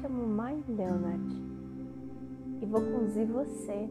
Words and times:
chamo 0.00 0.26
Mai 0.26 0.62
Leonard 0.68 1.34
e 2.60 2.66
vou 2.66 2.80
conduzir 2.80 3.26
você 3.26 3.90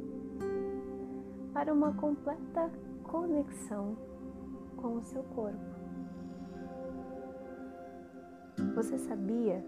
para 1.54 1.74
uma 1.74 1.94
completa 1.96 2.72
conexão 3.04 3.98
com 4.78 4.96
o 4.96 5.04
seu 5.04 5.24
corpo. 5.24 5.60
Você 8.76 8.98
sabia 8.98 9.64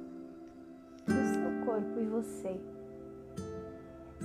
que 1.05 1.11
o 1.11 1.25
seu 1.25 1.65
corpo 1.65 1.99
e 1.99 2.05
você 2.05 2.61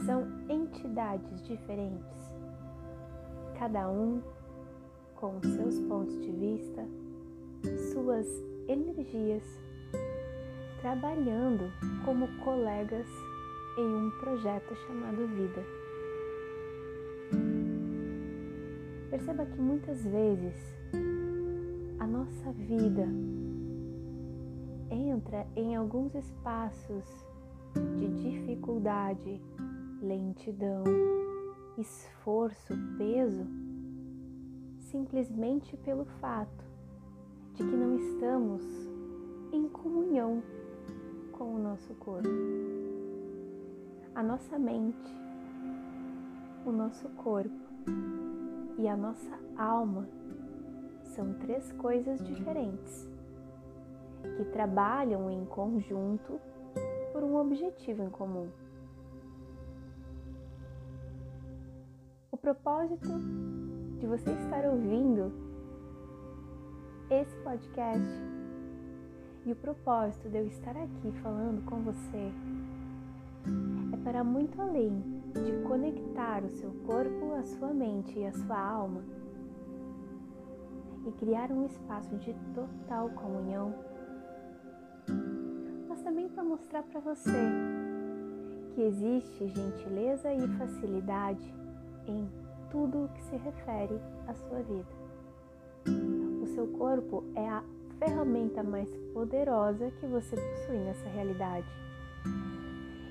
são 0.07 0.25
entidades 0.49 1.43
diferentes, 1.43 2.33
cada 3.59 3.91
um 3.91 4.23
com 5.17 5.41
seus 5.43 5.81
pontos 5.81 6.21
de 6.21 6.31
vista, 6.31 6.87
suas 7.93 8.27
energias, 8.69 9.43
trabalhando 10.85 11.73
como 12.05 12.29
colegas 12.45 13.07
em 13.79 13.87
um 13.87 14.11
projeto 14.21 14.77
chamado 14.87 15.27
Vida. 15.29 15.65
Perceba 19.09 19.47
que 19.47 19.59
muitas 19.59 20.05
vezes 20.05 20.55
a 21.99 22.07
nossa 22.07 22.53
vida 22.53 23.09
entra 24.91 25.47
em 25.57 25.75
alguns 25.75 26.15
espaços 26.15 27.27
de 27.97 28.09
dificuldade, 28.23 29.41
lentidão, 30.03 30.85
esforço, 31.79 32.75
peso, 32.99 33.47
simplesmente 34.81 35.79
pelo 35.79 36.05
fato 36.21 36.63
de 37.55 37.65
que 37.65 37.75
não 37.75 37.97
estamos 37.97 38.63
em 39.51 39.67
comunhão 39.71 40.43
com 41.45 41.57
o 41.57 41.59
nosso 41.59 41.95
corpo. 41.97 42.29
A 44.15 44.23
nossa 44.23 44.59
mente, 44.59 45.15
o 46.65 46.73
nosso 46.73 47.07
corpo 47.11 47.53
e 48.79 48.89
a 48.89 48.97
nossa 48.97 49.39
alma 49.59 50.09
são 51.03 51.35
três 51.35 51.71
coisas 51.73 52.25
diferentes 52.25 53.07
que 54.39 54.45
trabalham 54.47 55.31
em 55.31 55.45
conjunto 55.45 56.41
por 57.13 57.23
um 57.23 57.37
objetivo 57.37 58.03
em 58.03 58.09
comum. 58.09 58.49
O 62.33 62.39
propósito 62.39 63.11
de 63.99 64.07
você 64.07 64.31
estar 64.33 64.65
ouvindo 64.65 65.31
esse 67.11 67.37
podcast 67.43 68.34
e 69.45 69.53
o 69.53 69.57
propósito 69.57 70.29
de 70.29 70.39
eu 70.39 70.47
estar 70.47 70.77
aqui 70.77 71.13
falando 71.23 71.65
com 71.65 71.83
você 71.83 72.33
é 73.93 73.97
para 74.05 74.25
muito 74.25 74.61
além 74.61 75.03
de 75.33 75.63
conectar 75.67 76.43
o 76.43 76.51
seu 76.51 76.71
corpo, 76.87 77.35
a 77.35 77.45
sua 77.45 77.73
mente 77.75 78.19
e 78.19 78.27
a 78.27 78.33
sua 78.33 78.59
alma 78.59 79.03
e 81.07 81.13
criar 81.13 81.51
um 81.51 81.67
espaço 81.67 82.17
de 82.17 82.35
total 82.55 83.11
comunhão 83.11 83.75
também 86.05 86.29
para 86.29 86.45
mostrar 86.45 86.83
para 86.83 87.01
você 87.01 87.33
que 88.75 88.83
existe 88.83 89.49
gentileza 89.49 90.33
e 90.33 90.47
facilidade 90.59 91.55
em 92.07 92.29
tudo 92.71 93.05
o 93.05 93.09
que 93.09 93.23
se 93.25 93.37
refere 93.37 93.99
à 94.29 94.35
sua 94.35 94.63
vida. 94.63 94.87
O 96.43 96.47
seu 96.47 96.69
corpo 96.69 97.25
é 97.35 97.49
a 97.49 97.65
ferramenta 97.99 98.63
mais 98.63 98.89
poderosa 99.13 99.91
que 100.01 100.07
você 100.07 100.37
possui 100.37 100.79
nessa 100.79 101.09
realidade. 101.09 101.67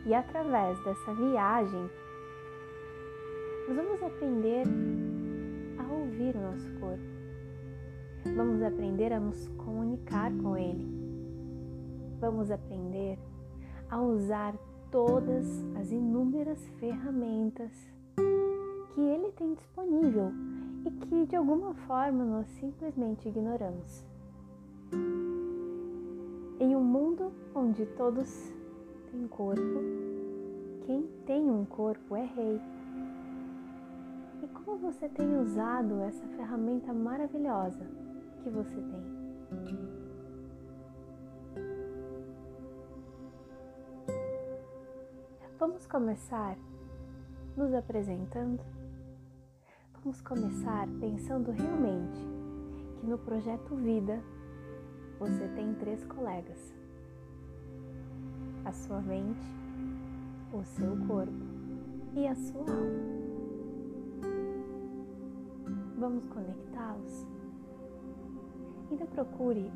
E 0.06 0.14
através 0.14 0.78
dessa 0.84 1.14
viagem, 1.14 1.90
nós 3.68 3.78
vamos 3.78 4.04
aprender 4.04 4.64
a 5.80 5.94
ouvir 5.94 6.36
o 6.36 6.42
nosso 6.42 6.72
corpo. 6.80 7.04
Vamos 8.36 8.62
aprender 8.62 9.14
a 9.14 9.20
nos 9.20 9.48
comunicar 9.50 10.32
com 10.42 10.58
ele 10.58 11.04
vamos 12.24 12.50
aprender 12.50 13.20
a 13.90 14.02
usar 14.02 14.56
todas 14.90 15.46
as 15.78 15.92
inúmeras 15.92 16.66
ferramentas 16.80 17.70
que 18.96 19.02
ele 19.02 19.30
tem 19.34 19.54
disponível 19.54 20.32
e 20.86 20.92
que 20.92 21.26
de 21.26 21.36
alguma 21.36 21.74
forma 21.74 22.24
nós 22.24 22.48
simplesmente 22.52 23.28
ignoramos. 23.28 24.06
Em 26.60 26.76
um 26.76 26.84
mundo 26.84 27.32
onde 27.54 27.86
todos 27.86 28.54
têm 29.12 29.28
corpo, 29.28 29.80
quem 30.86 31.08
tem 31.26 31.50
um 31.50 31.66
corpo 31.66 32.16
é 32.16 32.26
rei. 32.26 32.62
E 34.42 34.48
como 34.48 34.78
você 34.78 35.08
tem 35.10 35.38
usado 35.40 36.02
essa 36.02 36.26
ferramenta 36.28 36.94
maravilhosa 36.94 37.86
que 38.42 38.50
você 38.50 38.76
tem? 38.76 39.24
Vamos 45.60 45.88
começar 45.88 46.58
nos 47.56 47.74
apresentando? 47.74 48.62
Vamos 50.04 50.20
começar 50.22 50.88
pensando 51.00 51.52
realmente 51.52 52.20
que 53.00 53.08
no 53.08 53.18
projeto 53.18 53.74
Vida 53.76 54.22
você 55.24 55.48
tem 55.50 55.74
três 55.76 56.04
colegas: 56.06 56.74
a 58.66 58.72
sua 58.72 59.02
mente, 59.02 59.46
o 60.54 60.64
seu 60.64 60.98
corpo 61.08 61.34
e 62.16 62.28
a 62.28 62.36
sua 62.36 62.62
alma. 62.62 63.14
Vamos 65.98 66.26
conectá-los? 66.26 67.26
Ainda 68.92 69.06
procure 69.06 69.72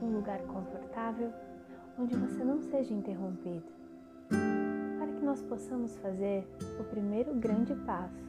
um 0.00 0.16
lugar 0.16 0.40
confortável 0.46 1.32
onde 1.98 2.16
você 2.16 2.42
não 2.42 2.60
seja 2.60 2.94
interrompido 2.94 3.76
nós 5.26 5.42
possamos 5.42 5.96
fazer 5.96 6.46
o 6.78 6.84
primeiro 6.84 7.34
grande 7.34 7.74
passo 7.84 8.24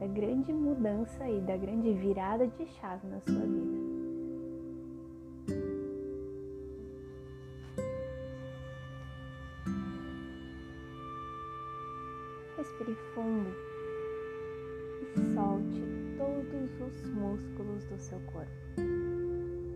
da 0.00 0.06
grande 0.08 0.52
mudança 0.52 1.26
e 1.30 1.40
da 1.40 1.56
grande 1.56 1.94
virada 1.94 2.48
de 2.48 2.66
chave 2.66 3.06
na 3.06 3.20
sua 3.20 3.46
vida. 3.46 3.81
Respire 12.62 12.94
fundo 13.12 13.50
e 15.00 15.34
solte 15.34 15.82
todos 16.16 16.80
os 16.80 17.10
músculos 17.10 17.84
do 17.86 17.98
seu 17.98 18.20
corpo. 18.20 18.52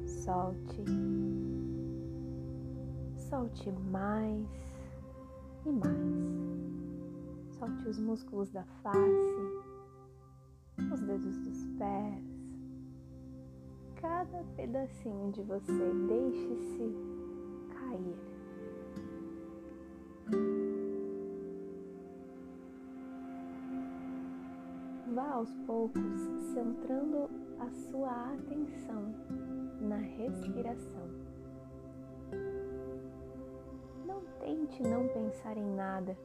Solte, 0.07 0.85
solte 3.17 3.73
mais 3.91 4.47
e 5.65 5.73
mais. 5.73 7.59
Solte 7.59 7.89
os 7.89 7.99
músculos 7.99 8.51
da 8.51 8.63
face, 8.85 9.65
os 10.93 11.01
dedos 11.01 11.39
dos 11.39 11.67
pés, 11.81 12.25
cada 14.01 14.45
pedacinho 14.55 15.33
de 15.33 15.43
você. 15.43 15.91
Deixe-se 16.07 16.95
cair. 17.69 18.26
Aos 25.37 25.53
poucos 25.67 26.21
centrando 26.55 27.29
a 27.61 27.71
sua 27.71 28.33
atenção 28.33 29.15
na 29.83 29.97
respiração. 29.97 31.07
Tente 34.41 34.83
não 34.83 35.07
pensar 35.09 35.57
em 35.59 35.75
nada. 35.75 36.17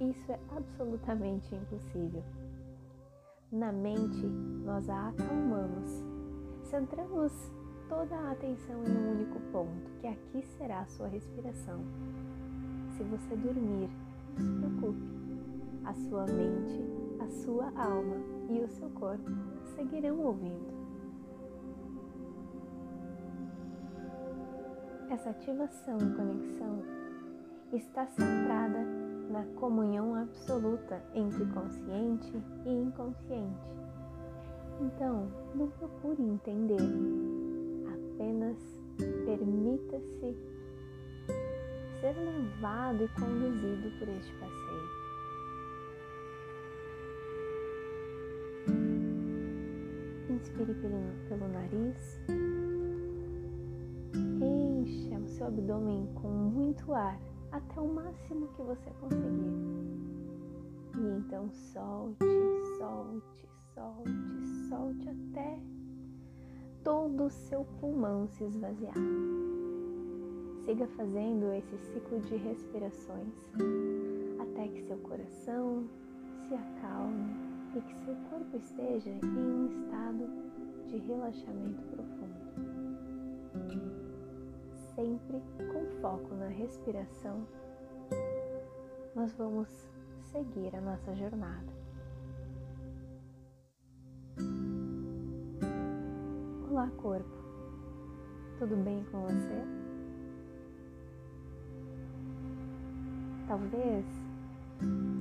Isso 0.00 0.32
é 0.32 0.38
absolutamente 0.54 1.54
impossível. 1.54 2.22
Na 3.52 3.72
mente, 3.72 4.26
nós 4.64 4.88
a 4.90 5.08
acalmamos. 5.08 6.04
Centramos 6.64 7.32
toda 7.88 8.16
a 8.16 8.32
atenção 8.32 8.84
em 8.84 8.90
um 8.90 9.12
único 9.12 9.40
ponto, 9.52 9.90
que 10.00 10.08
aqui 10.08 10.42
será 10.58 10.80
a 10.80 10.86
sua 10.86 11.06
respiração. 11.06 11.80
Se 12.96 13.02
você 13.04 13.36
dormir, 13.36 13.88
não 14.36 14.44
se 14.44 14.52
preocupe. 14.58 15.20
A 15.84 15.94
sua 15.94 16.26
mente, 16.26 16.99
a 17.20 17.28
sua 17.28 17.66
alma 17.76 18.16
e 18.48 18.60
o 18.60 18.68
seu 18.68 18.88
corpo 18.90 19.30
seguirão 19.76 20.18
ouvindo. 20.20 20.80
Essa 25.10 25.30
ativação 25.30 25.98
e 25.98 26.14
conexão 26.14 26.82
está 27.72 28.06
centrada 28.06 28.84
na 29.30 29.44
comunhão 29.58 30.14
absoluta 30.14 31.02
entre 31.14 31.44
consciente 31.46 32.32
e 32.64 32.70
inconsciente. 32.70 33.70
Então, 34.80 35.28
não 35.54 35.68
procure 35.68 36.22
entender, 36.22 36.80
apenas 38.14 38.56
permita-se 39.24 40.36
ser 42.00 42.16
levado 42.16 43.04
e 43.04 43.08
conduzido 43.08 43.90
por 43.98 44.08
este 44.08 44.32
passeio. 44.34 44.89
Inspire 50.40 50.74
pelo, 50.74 51.28
pelo 51.28 51.48
nariz. 51.48 52.18
Encha 54.40 55.18
o 55.18 55.28
seu 55.28 55.46
abdômen 55.48 56.08
com 56.14 56.28
muito 56.28 56.94
ar 56.94 57.20
até 57.52 57.78
o 57.78 57.92
máximo 57.92 58.48
que 58.48 58.62
você 58.62 58.90
conseguir. 59.00 59.52
E 60.96 61.18
então 61.18 61.50
solte, 61.50 62.24
solte, 62.78 63.48
solte, 63.74 64.68
solte 64.68 65.08
até 65.10 65.60
todo 66.82 67.24
o 67.24 67.30
seu 67.30 67.64
pulmão 67.78 68.26
se 68.26 68.44
esvaziar. 68.44 68.94
Siga 70.64 70.86
fazendo 70.88 71.52
esse 71.52 71.76
ciclo 71.76 72.18
de 72.20 72.36
respirações 72.36 73.34
até 74.38 74.68
que 74.68 74.82
seu 74.82 74.96
coração 74.98 75.84
se 76.48 76.54
acalme 76.54 77.49
e 77.74 77.80
que 77.80 77.94
seu 78.04 78.16
corpo 78.28 78.56
esteja 78.56 79.10
em 79.10 79.24
um 79.24 79.66
estado 79.66 80.28
de 80.88 80.96
relaxamento 80.98 81.82
profundo. 81.82 82.40
Sempre 84.94 85.40
com 85.72 86.00
foco 86.00 86.34
na 86.34 86.48
respiração, 86.48 87.46
nós 89.14 89.32
vamos 89.34 89.68
seguir 90.32 90.74
a 90.74 90.80
nossa 90.80 91.14
jornada. 91.14 91.72
Olá, 96.68 96.90
corpo. 96.96 97.40
Tudo 98.58 98.76
bem 98.76 99.04
com 99.10 99.22
você? 99.22 99.64
Talvez 103.46 104.19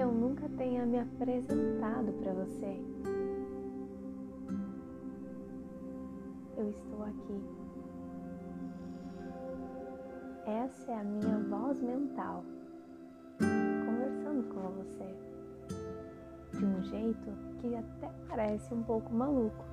eu 0.01 0.11
nunca 0.11 0.47
tenha 0.57 0.85
me 0.85 0.99
apresentado 0.99 2.13
para 2.13 2.33
você. 2.33 2.81
Eu 6.57 6.69
estou 6.69 7.03
aqui. 7.03 7.43
Essa 10.45 10.91
é 10.91 10.99
a 10.99 11.03
minha 11.03 11.39
voz 11.49 11.79
mental 11.81 12.43
conversando 13.39 14.43
com 14.53 14.61
você 14.71 16.57
de 16.57 16.65
um 16.65 16.81
jeito 16.83 17.31
que 17.59 17.75
até 17.75 18.09
parece 18.27 18.73
um 18.73 18.83
pouco 18.83 19.13
maluco 19.13 19.69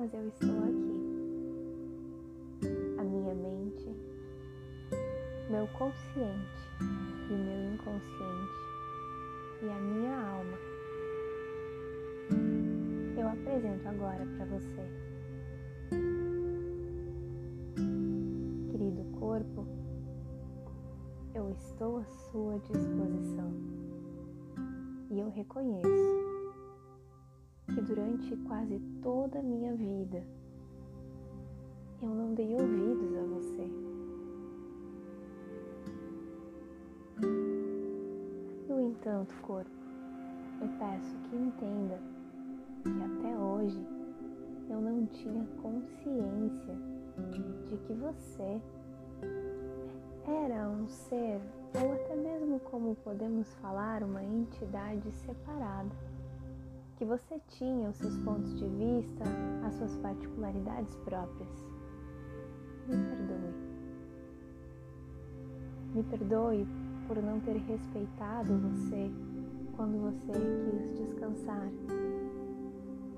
mas 0.00 0.14
eu 0.14 0.26
estou 0.28 0.48
aqui. 0.48 1.10
A 2.98 3.04
minha 3.04 3.34
mente, 3.34 3.94
meu 5.50 5.66
consciente 5.76 7.09
e 7.30 7.32
meu 7.32 7.74
inconsciente 7.74 8.70
e 9.62 9.68
a 9.68 9.78
minha 9.78 10.16
alma. 10.16 10.58
Eu 13.16 13.28
apresento 13.28 13.88
agora 13.88 14.26
para 14.36 14.46
você. 14.46 14.82
Querido 18.70 19.04
corpo, 19.18 19.66
eu 21.34 21.50
estou 21.50 21.98
à 21.98 22.04
sua 22.04 22.58
disposição 22.58 23.52
e 25.10 25.20
eu 25.20 25.30
reconheço 25.30 25.88
que 27.68 27.80
durante 27.82 28.36
quase 28.48 28.80
toda 29.02 29.38
a 29.38 29.42
minha 29.42 29.74
vida 29.76 30.24
eu 32.02 32.08
não 32.08 32.34
dei 32.34 32.54
ouvidos 32.54 33.14
a 33.16 33.22
você. 33.22 33.39
No 39.00 39.12
entanto, 39.12 39.34
corpo, 39.40 39.70
eu 40.60 40.68
peço 40.78 41.16
que 41.22 41.36
entenda 41.36 41.98
que 42.82 43.02
até 43.02 43.34
hoje 43.34 43.86
eu 44.68 44.78
não 44.78 45.06
tinha 45.06 45.42
consciência 45.62 46.74
de 47.70 47.78
que 47.78 47.94
você 47.94 48.60
era 50.26 50.68
um 50.68 50.86
ser, 50.86 51.40
ou 51.82 51.94
até 51.94 52.14
mesmo 52.14 52.60
como 52.60 52.94
podemos 52.96 53.50
falar, 53.54 54.02
uma 54.02 54.22
entidade 54.22 55.10
separada 55.12 55.96
que 56.96 57.04
você 57.06 57.40
tinha 57.48 57.88
os 57.88 57.96
seus 57.96 58.18
pontos 58.18 58.54
de 58.58 58.68
vista, 58.68 59.24
as 59.66 59.74
suas 59.76 59.96
particularidades 59.96 60.94
próprias. 60.96 61.64
Me 62.86 62.98
perdoe. 62.98 63.54
Me 65.94 66.02
perdoe 66.02 66.79
por 67.10 67.20
não 67.24 67.40
ter 67.40 67.56
respeitado 67.56 68.56
você 68.56 69.10
quando 69.74 69.98
você 69.98 70.30
quis 70.30 70.96
descansar 70.96 71.68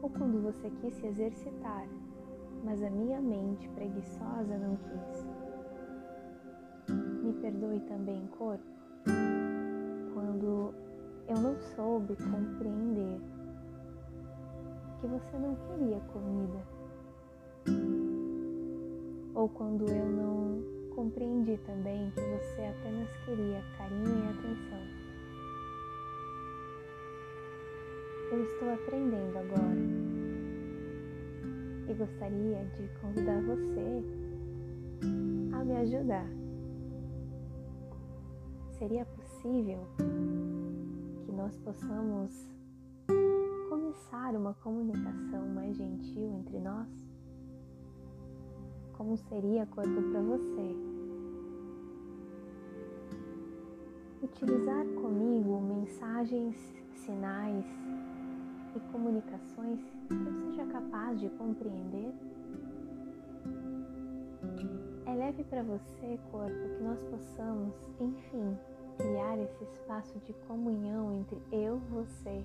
ou 0.00 0.08
quando 0.08 0.42
você 0.42 0.70
quis 0.80 0.94
se 0.94 1.06
exercitar, 1.08 1.86
mas 2.64 2.82
a 2.82 2.88
minha 2.88 3.20
mente 3.20 3.68
preguiçosa 3.68 4.56
não 4.56 4.76
quis. 4.76 5.26
Me 7.22 7.34
perdoe 7.34 7.80
também, 7.80 8.26
corpo, 8.38 8.64
quando 10.14 10.72
eu 11.28 11.36
não 11.36 11.54
soube 11.76 12.16
compreender 12.16 13.20
que 15.02 15.06
você 15.06 15.36
não 15.36 15.54
queria 15.54 16.00
comida. 16.14 16.66
Ou 19.34 19.50
quando 19.50 19.86
eu 19.86 20.06
não 20.06 20.71
compreendi 20.94 21.58
também 21.66 22.10
que 22.10 22.20
você 22.20 22.62
apenas 22.66 23.08
queria 23.24 23.62
carinho 23.76 24.24
e 24.24 24.30
atenção. 24.30 25.02
Eu 28.30 28.44
estou 28.44 28.72
aprendendo 28.72 29.38
agora 29.38 30.12
e 31.88 31.94
gostaria 31.94 32.64
de 32.76 32.88
convidar 33.00 33.40
você 33.42 34.02
a 35.54 35.64
me 35.64 35.76
ajudar. 35.76 36.26
Seria 38.78 39.04
possível 39.04 39.86
que 41.24 41.32
nós 41.32 41.56
possamos 41.58 42.48
começar 43.68 44.34
uma 44.34 44.54
comunicação 44.54 45.46
mais 45.48 45.76
gentil 45.76 46.32
entre 46.38 46.58
nós? 46.58 47.11
Como 49.02 49.16
seria 49.16 49.66
corpo 49.66 50.00
para 50.12 50.20
você? 50.20 50.76
Utilizar 54.22 54.86
comigo 54.94 55.60
mensagens, 55.60 56.54
sinais 56.94 57.64
e 58.76 58.92
comunicações 58.92 59.80
que 60.06 60.14
eu 60.14 60.32
seja 60.44 60.64
capaz 60.66 61.18
de 61.18 61.28
compreender? 61.30 62.14
É 65.06 65.14
leve 65.16 65.42
para 65.50 65.64
você, 65.64 66.20
corpo, 66.30 66.54
que 66.54 66.82
nós 66.84 67.02
possamos, 67.02 67.74
enfim, 68.00 68.56
criar 68.98 69.36
esse 69.36 69.64
espaço 69.64 70.16
de 70.20 70.32
comunhão 70.46 71.12
entre 71.12 71.42
eu 71.50 71.80
você 71.90 72.44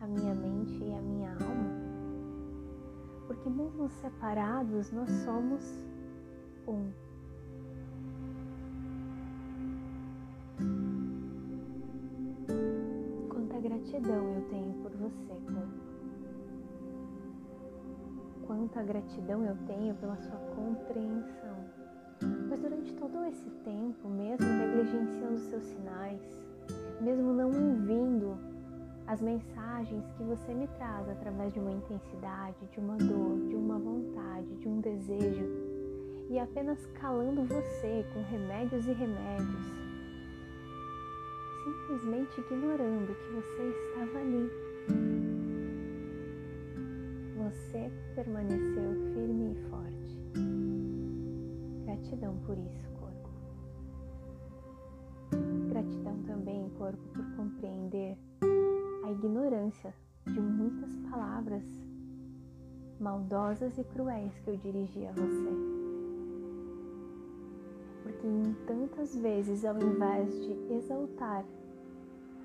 a 0.00 0.06
minha 0.06 0.34
mente 0.34 0.82
e 0.82 0.94
a 0.94 1.02
minha 1.02 1.32
alma? 1.32 1.71
Porque, 3.32 3.48
mesmo 3.48 3.88
separados, 3.88 4.92
nós 4.92 5.08
somos 5.24 5.64
um. 6.68 6.90
Quanta 13.30 13.58
gratidão 13.58 14.34
eu 14.34 14.42
tenho 14.50 14.74
por 14.82 14.90
você, 14.90 15.32
corpo. 15.46 15.82
Quanta 18.46 18.82
gratidão 18.82 19.42
eu 19.46 19.56
tenho 19.66 19.94
pela 19.94 20.16
sua 20.18 20.38
compreensão. 20.54 21.56
Pois 22.48 22.60
durante 22.60 22.92
todo 22.96 23.24
esse 23.24 23.48
tempo, 23.64 24.10
mesmo 24.10 24.46
negligenciando 24.46 25.38
seus 25.38 25.64
sinais, 25.64 26.20
mesmo 27.00 27.32
não 27.32 27.46
ouvindo 27.46 28.51
as 29.12 29.20
mensagens 29.20 30.06
que 30.16 30.22
você 30.22 30.54
me 30.54 30.66
traz 30.68 31.06
através 31.06 31.52
de 31.52 31.60
uma 31.60 31.70
intensidade, 31.70 32.56
de 32.72 32.80
uma 32.80 32.96
dor, 32.96 33.46
de 33.46 33.54
uma 33.54 33.78
vontade, 33.78 34.56
de 34.56 34.66
um 34.66 34.80
desejo, 34.80 35.44
e 36.30 36.38
apenas 36.38 36.78
calando 36.98 37.42
você 37.44 38.06
com 38.14 38.22
remédios 38.22 38.86
e 38.86 38.92
remédios, 38.92 39.66
simplesmente 41.62 42.40
ignorando 42.40 43.14
que 43.14 43.34
você 43.34 43.68
estava 43.68 44.18
ali. 44.18 44.50
Você 47.36 47.92
permaneceu 48.14 48.92
firme 49.12 49.52
e 49.52 49.68
forte. 49.68 50.22
Gratidão 51.84 52.34
por 52.46 52.56
isso, 52.56 52.88
corpo. 52.98 53.28
Gratidão 55.68 56.16
também, 56.22 56.70
corpo, 56.78 57.02
por 57.12 57.24
compreender 57.36 58.16
a 59.04 59.10
ignorância 59.10 59.94
de 60.26 60.40
muitas 60.40 60.96
palavras 61.10 61.64
maldosas 63.00 63.76
e 63.78 63.84
cruéis 63.84 64.38
que 64.40 64.50
eu 64.50 64.56
dirigi 64.56 65.06
a 65.06 65.12
você. 65.12 65.72
que 68.22 68.26
em 68.28 68.54
tantas 68.66 69.16
vezes, 69.16 69.64
ao 69.64 69.76
invés 69.82 70.32
de 70.44 70.52
exaltar 70.74 71.44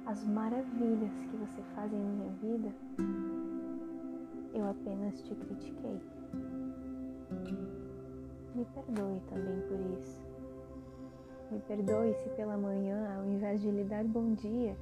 as 0.08 0.26
maravilhas 0.26 1.12
que 1.30 1.38
você 1.38 1.62
faz 1.76 1.94
em 1.94 2.00
minha 2.00 2.30
vida, 2.42 2.74
eu 4.54 4.66
apenas 4.68 5.22
te 5.22 5.36
critiquei. 5.36 6.02
Me 8.56 8.66
perdoe 8.66 9.22
também 9.30 9.62
por 9.68 10.00
isso. 10.00 10.20
Me 11.52 11.60
perdoe 11.60 12.14
se 12.16 12.30
pela 12.30 12.58
manhã, 12.58 13.16
ao 13.16 13.26
invés 13.26 13.62
de 13.62 13.70
lhe 13.70 13.84
dar 13.84 14.04
bom 14.04 14.34
dia, 14.34 14.76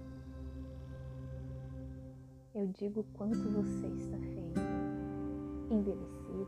eu 2.56 2.68
digo 2.68 3.06
quanto 3.16 3.38
você 3.38 3.88
está 3.88 4.18
feio, 4.18 4.54
envelhecido. 5.70 6.48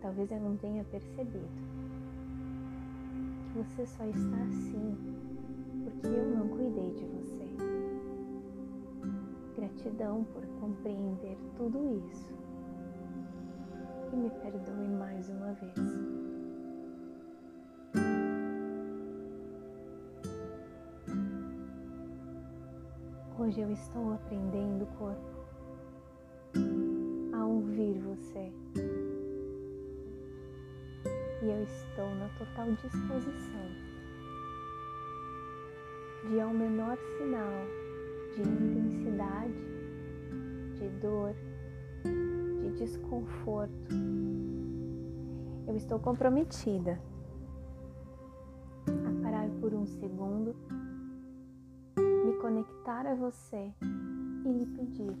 Talvez 0.00 0.30
eu 0.30 0.40
não 0.40 0.56
tenha 0.56 0.84
percebido 0.84 1.48
que 3.52 3.58
você 3.58 3.84
só 3.84 4.04
está 4.04 4.36
assim 4.44 4.96
porque 5.82 6.06
eu 6.06 6.36
não 6.36 6.48
cuidei 6.48 6.92
de 6.94 7.04
você. 7.04 7.48
Gratidão 9.56 10.22
por 10.32 10.46
compreender 10.60 11.36
tudo 11.56 12.00
isso 12.08 12.32
e 14.12 14.16
me 14.16 14.30
perdoe 14.30 14.88
mais 14.88 15.28
uma 15.28 15.52
vez. 15.54 16.13
Hoje 23.44 23.60
eu 23.60 23.70
estou 23.72 24.14
aprendendo, 24.14 24.86
corpo, 24.96 25.20
a 27.34 27.44
ouvir 27.44 27.98
você. 27.98 28.50
E 31.42 31.50
eu 31.50 31.62
estou 31.62 32.08
na 32.14 32.30
total 32.38 32.72
disposição 32.72 33.66
de, 36.26 36.40
ao 36.40 36.54
menor 36.54 36.96
sinal 37.18 37.52
de 38.34 38.40
intensidade, 38.40 39.66
de 40.78 40.88
dor, 41.02 41.34
de 42.62 42.70
desconforto, 42.78 43.94
eu 45.66 45.76
estou 45.76 45.98
comprometida 45.98 46.98
a 48.86 49.22
parar 49.22 49.50
por 49.60 49.74
um 49.74 49.84
segundo 49.84 50.56
conectar 52.44 53.06
a 53.06 53.14
você 53.14 53.72
e 54.44 54.52
lhe 54.52 54.66
pedir: 54.66 55.16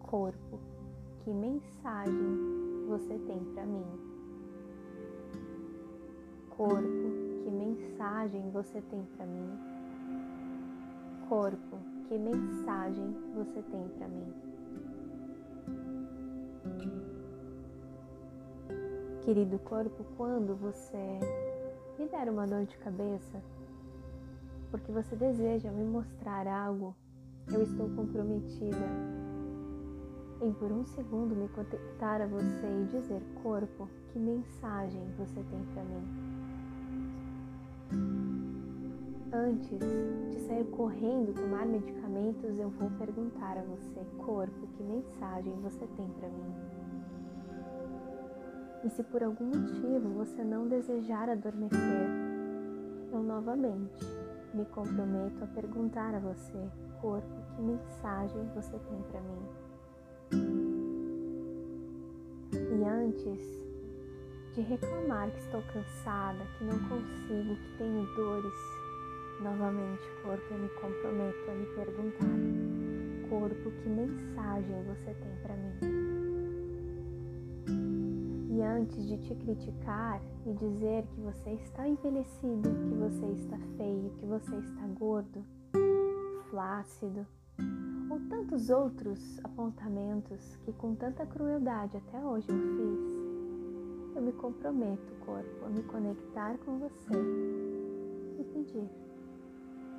Corpo, 0.00 0.58
que 1.20 1.30
mensagem 1.30 2.84
você 2.88 3.16
tem 3.16 3.38
para 3.54 3.64
mim? 3.64 3.86
Corpo, 6.50 7.44
que 7.44 7.50
mensagem 7.52 8.50
você 8.50 8.82
tem 8.90 9.04
para 9.16 9.24
mim? 9.24 9.56
Corpo, 11.28 11.78
que 12.08 12.18
mensagem 12.18 13.16
você 13.36 13.62
tem 13.62 13.88
para 13.90 14.08
mim? 14.08 14.34
Querido 19.24 19.60
corpo, 19.60 20.04
quando 20.16 20.56
você 20.56 21.20
me 21.96 22.08
der 22.08 22.28
uma 22.28 22.48
dor 22.48 22.64
de 22.64 22.76
cabeça, 22.78 23.40
porque 24.70 24.92
você 24.92 25.16
deseja 25.16 25.70
me 25.70 25.84
mostrar 25.84 26.46
algo, 26.46 26.94
eu 27.52 27.62
estou 27.62 27.88
comprometida 27.90 28.86
em 30.40 30.52
por 30.52 30.70
um 30.70 30.84
segundo 30.84 31.34
me 31.34 31.48
conectar 31.48 32.20
a 32.20 32.26
você 32.26 32.66
e 32.66 32.86
dizer, 32.86 33.22
corpo, 33.42 33.88
que 34.12 34.18
mensagem 34.18 35.02
você 35.16 35.42
tem 35.50 35.64
para 35.74 35.82
mim? 35.84 36.28
Antes 39.32 39.78
de 40.30 40.40
sair 40.46 40.64
correndo 40.70 41.34
tomar 41.34 41.66
medicamentos, 41.66 42.58
eu 42.58 42.70
vou 42.70 42.90
perguntar 42.98 43.58
a 43.58 43.62
você, 43.62 44.00
corpo, 44.24 44.66
que 44.76 44.82
mensagem 44.82 45.52
você 45.60 45.86
tem 45.96 46.08
para 46.18 46.28
mim? 46.28 46.54
E 48.84 48.90
se 48.90 49.02
por 49.02 49.22
algum 49.22 49.46
motivo 49.46 50.08
você 50.10 50.44
não 50.44 50.68
desejar 50.68 51.28
adormecer, 51.28 52.08
eu 53.12 53.22
novamente 53.22 54.17
me 54.54 54.64
comprometo 54.66 55.44
a 55.44 55.46
perguntar 55.48 56.14
a 56.14 56.18
você, 56.18 56.68
corpo, 57.00 57.28
que 57.54 57.62
mensagem 57.62 58.48
você 58.54 58.78
tem 58.78 59.02
para 59.10 59.20
mim. 59.20 59.68
E 62.50 62.84
antes 62.84 63.40
de 64.54 64.60
reclamar 64.62 65.30
que 65.30 65.38
estou 65.38 65.62
cansada, 65.72 66.44
que 66.58 66.64
não 66.64 66.78
consigo, 66.88 67.56
que 67.56 67.78
tenho 67.78 68.06
dores, 68.16 68.52
novamente, 69.42 70.02
corpo, 70.22 70.42
eu 70.50 70.58
me 70.58 70.68
comprometo 70.70 71.50
a 71.50 71.54
lhe 71.54 71.66
perguntar, 71.74 73.28
corpo, 73.28 73.70
que 73.70 73.88
mensagem 73.88 74.84
você 74.84 75.14
tem 75.14 75.36
para 75.42 75.54
mim. 75.56 76.17
Antes 78.68 79.08
de 79.08 79.16
te 79.16 79.34
criticar 79.34 80.20
e 80.44 80.52
dizer 80.52 81.06
que 81.06 81.20
você 81.22 81.52
está 81.52 81.88
envelhecido, 81.88 82.68
que 82.68 82.94
você 82.96 83.26
está 83.28 83.56
feio, 83.78 84.10
que 84.18 84.26
você 84.26 84.56
está 84.56 84.86
gordo, 84.88 85.42
flácido, 86.50 87.26
ou 88.10 88.20
tantos 88.28 88.68
outros 88.68 89.40
apontamentos 89.42 90.54
que 90.64 90.72
com 90.74 90.94
tanta 90.94 91.24
crueldade 91.24 91.96
até 91.96 92.22
hoje 92.22 92.46
eu 92.50 92.58
fiz, 92.58 94.16
eu 94.16 94.20
me 94.20 94.32
comprometo, 94.32 95.14
corpo, 95.24 95.64
a 95.64 95.70
me 95.70 95.82
conectar 95.84 96.58
com 96.58 96.78
você 96.78 97.14
e 98.38 98.44
pedir: 98.52 98.88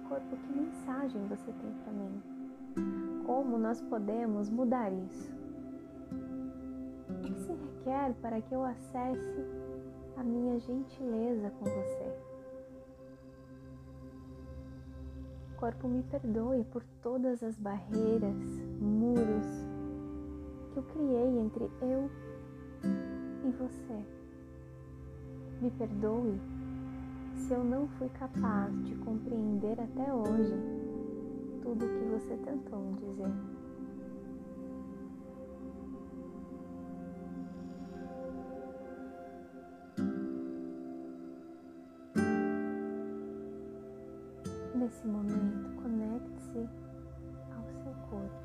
Corpo, 0.08 0.38
que 0.38 0.54
mensagem 0.54 1.26
você 1.26 1.52
tem 1.52 1.74
para 1.84 1.92
mim? 1.92 2.22
Como 3.26 3.58
nós 3.58 3.82
podemos 3.82 4.48
mudar 4.48 4.92
isso? 4.94 5.40
O 7.10 7.14
que 7.22 7.34
se 7.34 7.52
requer 7.52 8.14
para 8.22 8.40
que 8.42 8.54
eu 8.54 8.64
acesse 8.64 9.46
a 10.16 10.24
minha 10.24 10.60
gentileza 10.60 11.50
com 11.52 11.66
você? 11.66 12.30
Corpo, 15.58 15.88
me 15.88 16.04
perdoe 16.04 16.64
por 16.66 16.84
todas 17.02 17.44
as 17.44 17.58
barreiras, 17.58 18.38
muros 18.80 19.48
que 20.72 20.78
eu 20.78 20.84
criei 20.84 21.40
entre 21.40 21.70
eu 21.82 22.10
e 23.44 23.52
você. 23.52 24.06
Me 25.62 25.72
perdoe 25.72 26.40
se 27.36 27.54
eu 27.54 27.64
não 27.64 27.88
fui 27.88 28.08
capaz 28.10 28.72
de 28.86 28.96
compreender 28.98 29.80
até 29.82 30.14
hoje 30.14 30.54
tudo 31.62 31.86
o 31.86 31.90
que 31.90 32.06
você 32.06 32.38
tentou 32.38 32.80
me 32.80 32.94
dizer. 32.94 33.49
Nesse 44.90 45.06
momento, 45.08 45.70
conecte-se 45.84 46.68
ao 47.56 47.64
seu 47.70 47.94
corpo 48.10 48.44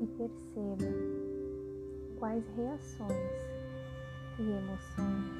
e 0.00 0.06
perceba 0.16 0.90
quais 2.18 2.42
reações 2.56 3.10
e 4.38 4.42
emoções 4.52 5.34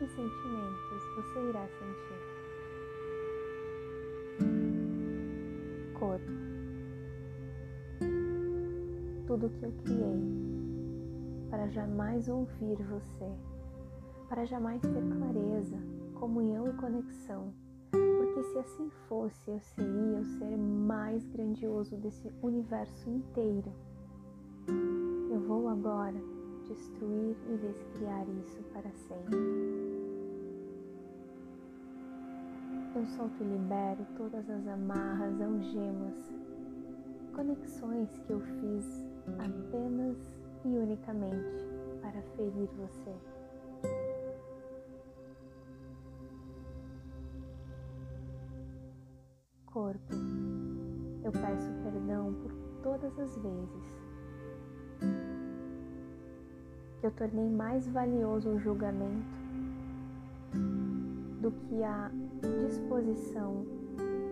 e 0.00 0.06
sentimentos 0.08 1.04
você 1.16 1.38
irá 1.50 1.68
sentir. 1.68 2.22
Corpo. 5.98 6.32
Tudo 9.26 9.50
que 9.50 9.64
eu 9.66 9.72
criei 9.84 10.22
para 11.50 11.68
jamais 11.68 12.26
ouvir 12.26 12.78
você, 12.84 13.30
para 14.30 14.46
jamais 14.46 14.80
ter 14.80 15.02
clareza 15.18 15.93
comunhão 16.14 16.68
e 16.68 16.72
conexão, 16.74 17.52
porque 17.90 18.42
se 18.44 18.58
assim 18.58 18.90
fosse, 19.08 19.50
eu 19.50 19.60
seria 19.60 20.20
o 20.20 20.24
ser 20.24 20.56
mais 20.56 21.26
grandioso 21.28 21.96
desse 21.96 22.32
universo 22.42 23.08
inteiro. 23.10 23.72
Eu 25.30 25.40
vou 25.40 25.68
agora 25.68 26.20
destruir 26.66 27.36
e 27.48 27.56
descriar 27.58 28.26
isso 28.28 28.62
para 28.72 28.90
sempre. 28.92 29.36
Eu 32.94 33.04
solto 33.06 33.42
e 33.42 33.44
libero 33.44 34.06
todas 34.16 34.48
as 34.48 34.66
amarras, 34.68 35.40
algemas, 35.40 36.32
conexões 37.34 38.08
que 38.20 38.32
eu 38.32 38.40
fiz 38.40 39.04
apenas 39.38 40.16
e 40.64 40.78
unicamente 40.78 41.64
para 42.00 42.22
ferir 42.36 42.68
você. 42.76 43.33
Corpo, 49.84 50.14
eu 51.22 51.30
peço 51.30 51.70
perdão 51.82 52.32
por 52.32 52.50
todas 52.82 53.18
as 53.18 53.36
vezes 53.36 53.92
que 56.98 57.06
eu 57.06 57.10
tornei 57.10 57.50
mais 57.50 57.86
valioso 57.88 58.48
o 58.48 58.58
julgamento 58.58 59.44
do 61.42 61.50
que 61.50 61.82
a 61.82 62.10
disposição 62.66 63.66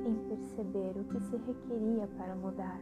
em 0.07 0.15
perceber 0.27 0.99
o 0.99 1.05
que 1.05 1.21
se 1.21 1.37
requeria 1.37 2.07
para 2.17 2.35
mudar. 2.35 2.81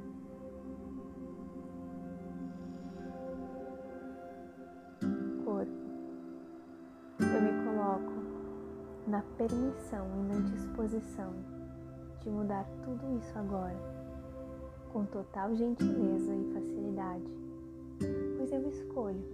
Corpo, 5.45 5.73
eu 7.19 7.43
me 7.43 7.65
coloco 7.65 8.12
na 9.09 9.23
permissão 9.37 10.07
e 10.21 10.33
na 10.33 10.41
disposição 10.50 11.60
de 12.23 12.31
mudar 12.31 12.65
tudo 12.85 13.19
isso 13.19 13.39
agora, 13.39 13.77
com 14.93 15.05
total 15.07 15.55
gentileza 15.55 16.35
e 16.35 16.53
facilidade, 16.53 17.25
pois 18.37 18.53
eu 18.53 18.69
escolho 18.69 19.25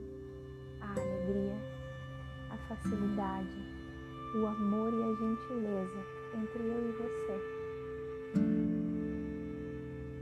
a 0.80 0.90
alegria, 0.92 1.56
a 2.50 2.56
facilidade, 2.68 3.76
o 4.36 4.46
amor 4.46 4.92
e 4.92 5.02
a 5.02 5.14
gentileza 5.14 6.00
entre 6.34 6.62
eu 6.62 6.88
e 6.88 6.92
você 6.92 7.66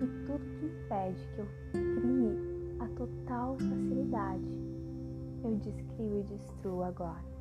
e 0.00 0.06
tudo 0.26 0.44
que 0.59 0.66
impede 0.66 1.28
que 1.35 1.40
eu 1.40 1.49
crie 1.73 2.76
a 2.80 2.88
total 2.97 3.56
facilidade, 3.56 4.49
eu 5.42 5.56
descrio 5.56 6.21
e 6.21 6.23
destruo 6.25 6.83
agora. 6.83 7.33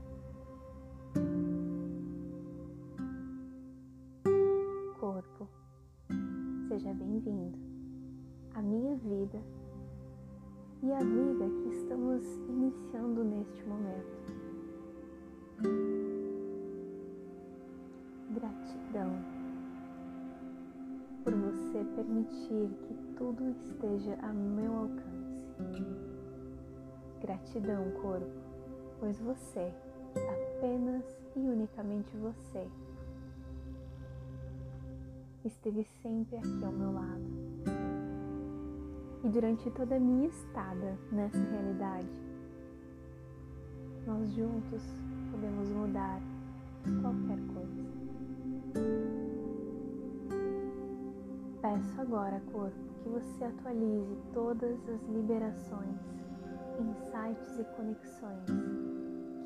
Bem-vindo 7.24 7.58
à 8.54 8.62
minha 8.62 8.96
vida 8.98 9.42
e 10.82 10.92
à 10.92 11.00
vida 11.00 11.46
que 11.50 11.70
estamos 11.70 12.22
iniciando 12.50 13.24
neste 13.24 13.64
momento. 13.64 14.24
Gratidão 18.32 19.12
por 21.24 21.34
você 21.34 21.86
permitir 21.96 22.70
que 22.82 22.94
tudo 23.16 23.50
esteja 23.52 24.18
a 24.22 24.34
meu 24.34 24.74
alcance. 24.74 25.86
Gratidão, 27.22 27.90
corpo, 28.02 28.28
pois 29.00 29.18
você, 29.22 29.72
apenas 30.58 31.06
e 31.38 31.40
unicamente 31.40 32.16
você, 32.18 32.68
esteve 35.48 35.86
sempre 36.02 36.38
aqui 36.38 36.66
ao 36.66 36.72
meu 36.72 36.94
lado. 36.94 37.24
E 39.24 39.30
durante 39.30 39.70
toda 39.72 39.96
a 39.96 40.00
minha 40.00 40.28
estada 40.28 40.98
nessa 41.12 41.38
realidade, 41.38 42.10
nós 44.06 44.32
juntos 44.34 44.84
podemos 45.32 45.70
mudar 45.70 46.20
qualquer 47.02 47.40
coisa. 47.54 47.84
Peço 51.62 52.02
agora, 52.02 52.42
corpo, 52.52 52.76
que 53.02 53.10
você 53.10 53.46
atualize 53.46 54.18
todas 54.34 54.78
as 54.90 55.02
liberações, 55.10 56.00
insights 56.80 57.60
e 57.60 57.64
conexões 57.76 58.46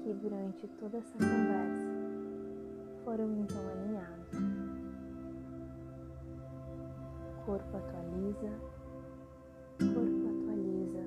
que 0.04 0.14
durante 0.14 0.68
toda 0.80 0.98
essa 0.98 1.18
conversa 1.18 1.88
foram 3.04 3.32
então 3.42 3.67
Corpo 7.48 7.78
atualiza, 7.78 8.52
corpo 9.80 10.28
atualiza, 10.34 11.04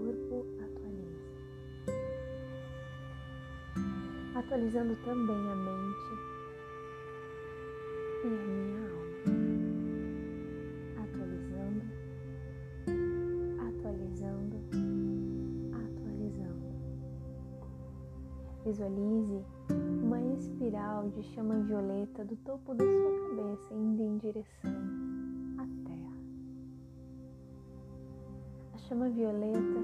corpo 0.00 0.46
atualiza. 0.64 1.24
Atualizando 4.34 4.96
também 5.04 5.36
a 5.52 5.56
mente 5.56 6.12
e 8.24 8.28
a 8.28 8.46
minha 8.46 8.78
alma. 8.78 9.04
Visualize 18.64 19.44
uma 20.02 20.18
espiral 20.32 21.10
de 21.10 21.22
chama 21.22 21.58
violeta 21.60 22.24
do 22.24 22.34
topo 22.36 22.74
da 22.74 22.82
sua 22.82 23.28
cabeça 23.28 23.74
indo 23.74 23.93
em 24.14 24.18
direção 24.18 24.70
à 25.58 25.66
Terra. 25.88 26.16
A 28.72 28.78
chama 28.78 29.08
violeta 29.08 29.80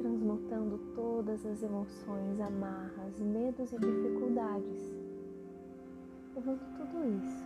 transmutando 0.00 0.78
todas 0.96 1.46
as 1.46 1.62
emoções, 1.62 2.40
amarras, 2.40 3.20
medos 3.20 3.72
e 3.72 3.78
dificuldades, 3.78 4.96
levando 6.34 6.60
tudo 6.76 7.04
isso 7.18 7.44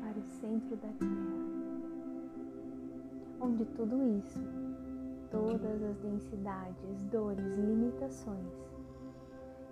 para 0.00 0.18
o 0.18 0.24
centro 0.24 0.76
da 0.76 0.88
Terra, 1.00 1.44
onde 3.40 3.64
tudo 3.76 4.18
isso, 4.18 4.40
todas 5.30 5.82
as 5.82 5.96
densidades, 5.98 7.00
dores, 7.10 7.44
limitações, 7.58 8.52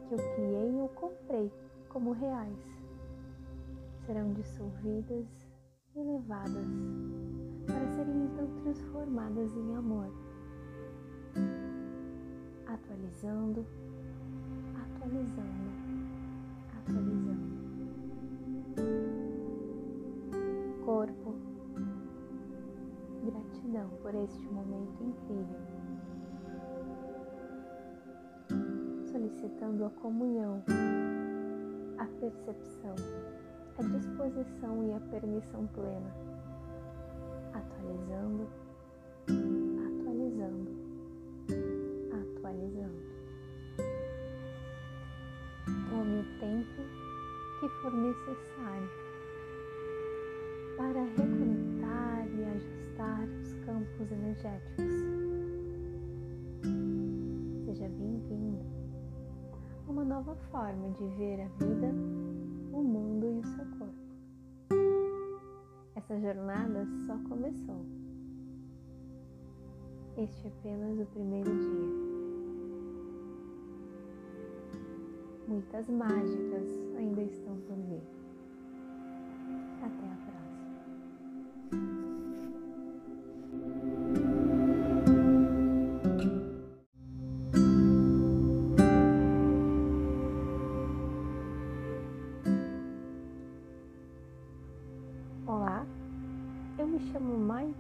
que 0.08 0.14
eu 0.14 0.34
criei 0.34 0.74
ou 0.74 0.88
comprei 0.88 1.52
como 1.88 2.12
reais 2.12 2.72
serão 4.06 4.32
dissolvidas 4.32 5.26
e 5.94 6.02
levadas 6.02 6.66
para 7.66 7.86
serem 7.88 8.24
então 8.24 8.46
transformadas 8.62 9.54
em 9.56 9.74
amor, 9.74 10.10
atualizando, 12.66 13.66
atualizando, 14.74 15.70
atualizando. 16.78 17.52
Corpo, 20.84 21.34
gratidão 23.24 23.88
por 24.02 24.14
este 24.14 24.46
momento 24.48 25.02
incrível 25.02 25.72
solicitando 29.12 29.84
a 29.84 29.90
comunhão, 29.90 30.62
a 31.98 32.06
percepção, 32.18 32.94
a 33.82 33.98
disposição 33.98 34.84
e 34.84 34.92
a 34.94 35.00
permissão 35.10 35.66
plena, 35.74 36.14
atualizando, 37.52 38.48
atualizando, 39.88 40.70
atualizando. 42.12 43.02
Tome 45.90 46.20
o 46.20 46.38
tempo 46.38 46.82
que 47.58 47.68
for 47.80 47.92
necessário 47.92 48.88
para 50.76 51.02
reconectar 51.02 52.28
e 52.28 52.44
ajustar 52.44 53.24
os 53.42 53.52
campos 53.66 54.12
energéticos. 54.12 54.84
Seja 57.64 57.88
bem-vindo 57.88 58.64
uma 59.88 60.04
nova 60.04 60.36
forma 60.52 60.88
de 60.90 61.04
ver 61.16 61.40
a 61.40 61.48
vida, 61.64 62.21
o 62.72 62.82
mundo 62.82 63.26
e 63.26 63.38
o 63.38 63.44
seu 63.44 63.66
corpo. 63.78 64.02
Essa 65.94 66.18
jornada 66.18 66.86
só 67.06 67.16
começou. 67.28 67.84
Este 70.16 70.46
é 70.46 70.50
apenas 70.50 70.98
o 70.98 71.06
primeiro 71.06 71.50
dia. 71.50 72.12
Muitas 75.48 75.88
mágicas 75.88 76.68
ainda 76.96 77.22
estão 77.22 77.56
por 77.56 77.76
vir. 77.76 78.21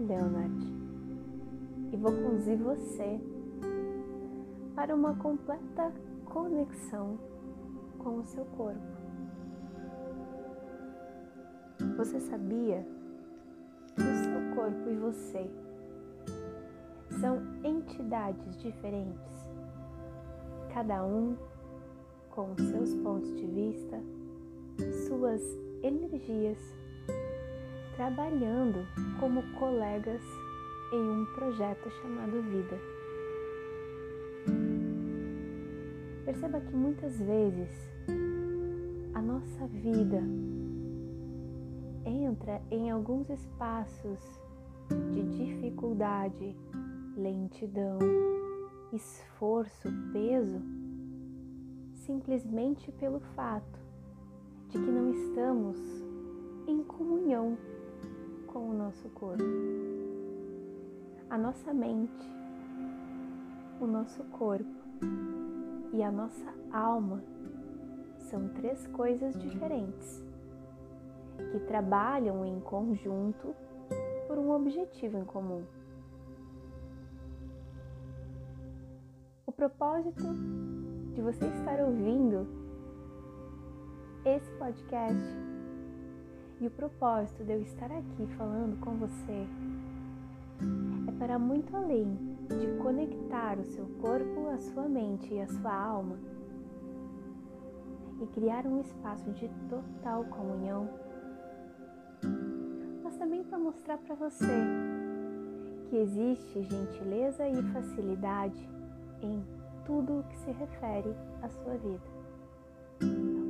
Leonard 0.06 0.72
e 1.92 1.96
vou 1.96 2.12
conduzir 2.12 2.58
você 2.58 3.20
para 4.74 4.94
uma 4.94 5.14
completa 5.16 5.92
conexão 6.24 7.18
com 7.98 8.18
o 8.18 8.24
seu 8.24 8.44
corpo. 8.44 8.80
Você 11.96 12.18
sabia 12.20 12.86
que 13.94 14.02
o 14.02 14.16
seu 14.24 14.54
corpo 14.56 14.88
e 14.88 14.96
você 14.96 15.50
são 17.20 17.38
entidades 17.62 18.56
diferentes, 18.56 19.48
cada 20.72 21.04
um 21.04 21.36
com 22.30 22.56
seus 22.56 22.94
pontos 22.96 23.30
de 23.36 23.46
vista, 23.46 24.00
suas 25.06 25.42
energias 25.82 26.58
trabalhando 28.02 28.84
como 29.20 29.44
colegas 29.52 30.20
em 30.92 30.98
um 30.98 31.24
projeto 31.36 31.88
chamado 32.00 32.42
Vida. 32.42 32.76
Perceba 36.24 36.60
que 36.60 36.74
muitas 36.74 37.16
vezes 37.20 37.70
a 39.14 39.22
nossa 39.22 39.68
vida 39.68 40.20
entra 42.04 42.60
em 42.72 42.90
alguns 42.90 43.30
espaços 43.30 44.18
de 45.12 45.22
dificuldade, 45.36 46.56
lentidão, 47.16 48.00
esforço, 48.92 49.88
peso, 50.12 50.60
simplesmente 51.94 52.90
pelo 52.90 53.20
fato 53.36 53.78
de 54.70 54.78
que 54.80 54.90
não 54.90 55.08
estamos 55.12 55.78
em 56.66 56.82
comunhão 56.82 57.56
com 58.52 58.68
o 58.68 58.74
nosso 58.74 59.08
corpo. 59.10 59.42
A 61.30 61.38
nossa 61.38 61.72
mente, 61.72 62.30
o 63.80 63.86
nosso 63.86 64.22
corpo 64.24 64.68
e 65.92 66.02
a 66.02 66.12
nossa 66.12 66.54
alma 66.70 67.24
são 68.18 68.48
três 68.50 68.86
coisas 68.88 69.34
diferentes 69.40 70.22
que 71.50 71.60
trabalham 71.60 72.44
em 72.44 72.60
conjunto 72.60 73.54
por 74.28 74.38
um 74.38 74.50
objetivo 74.50 75.16
em 75.16 75.24
comum. 75.24 75.64
O 79.46 79.52
propósito 79.52 80.24
de 81.14 81.22
você 81.22 81.46
estar 81.46 81.80
ouvindo 81.80 82.46
esse 84.24 84.50
podcast 84.52 85.51
e 86.62 86.66
o 86.68 86.70
propósito 86.70 87.42
de 87.42 87.52
eu 87.54 87.60
estar 87.60 87.90
aqui 87.90 88.24
falando 88.38 88.78
com 88.78 88.92
você 88.92 89.48
é 91.08 91.12
para 91.18 91.36
muito 91.36 91.76
além 91.76 92.16
de 92.48 92.80
conectar 92.80 93.58
o 93.58 93.64
seu 93.64 93.84
corpo, 94.00 94.48
a 94.48 94.58
sua 94.58 94.88
mente 94.88 95.34
e 95.34 95.40
a 95.40 95.48
sua 95.48 95.74
alma 95.74 96.16
e 98.20 98.26
criar 98.28 98.64
um 98.64 98.80
espaço 98.80 99.28
de 99.32 99.50
total 99.68 100.24
comunhão, 100.26 100.88
mas 103.02 103.16
também 103.16 103.42
para 103.42 103.58
mostrar 103.58 103.98
para 103.98 104.14
você 104.14 104.46
que 105.90 105.96
existe 105.96 106.62
gentileza 106.62 107.48
e 107.48 107.60
facilidade 107.72 108.68
em 109.20 109.42
tudo 109.84 110.20
o 110.20 110.22
que 110.22 110.38
se 110.38 110.52
refere 110.52 111.12
à 111.42 111.48
sua 111.48 111.76
vida. 111.76 112.12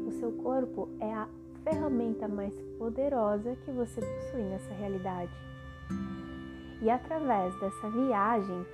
O 0.08 0.12
seu 0.12 0.32
corpo 0.32 0.88
é 0.98 1.12
a 1.12 1.28
ferramenta 1.64 2.28
mais 2.28 2.54
poderosa 2.78 3.56
que 3.64 3.70
você 3.70 4.00
possui 4.00 4.42
nessa 4.42 4.72
realidade. 4.74 5.32
E 6.80 6.90
através 6.90 7.54
dessa 7.60 7.90
viagem, 7.90 8.66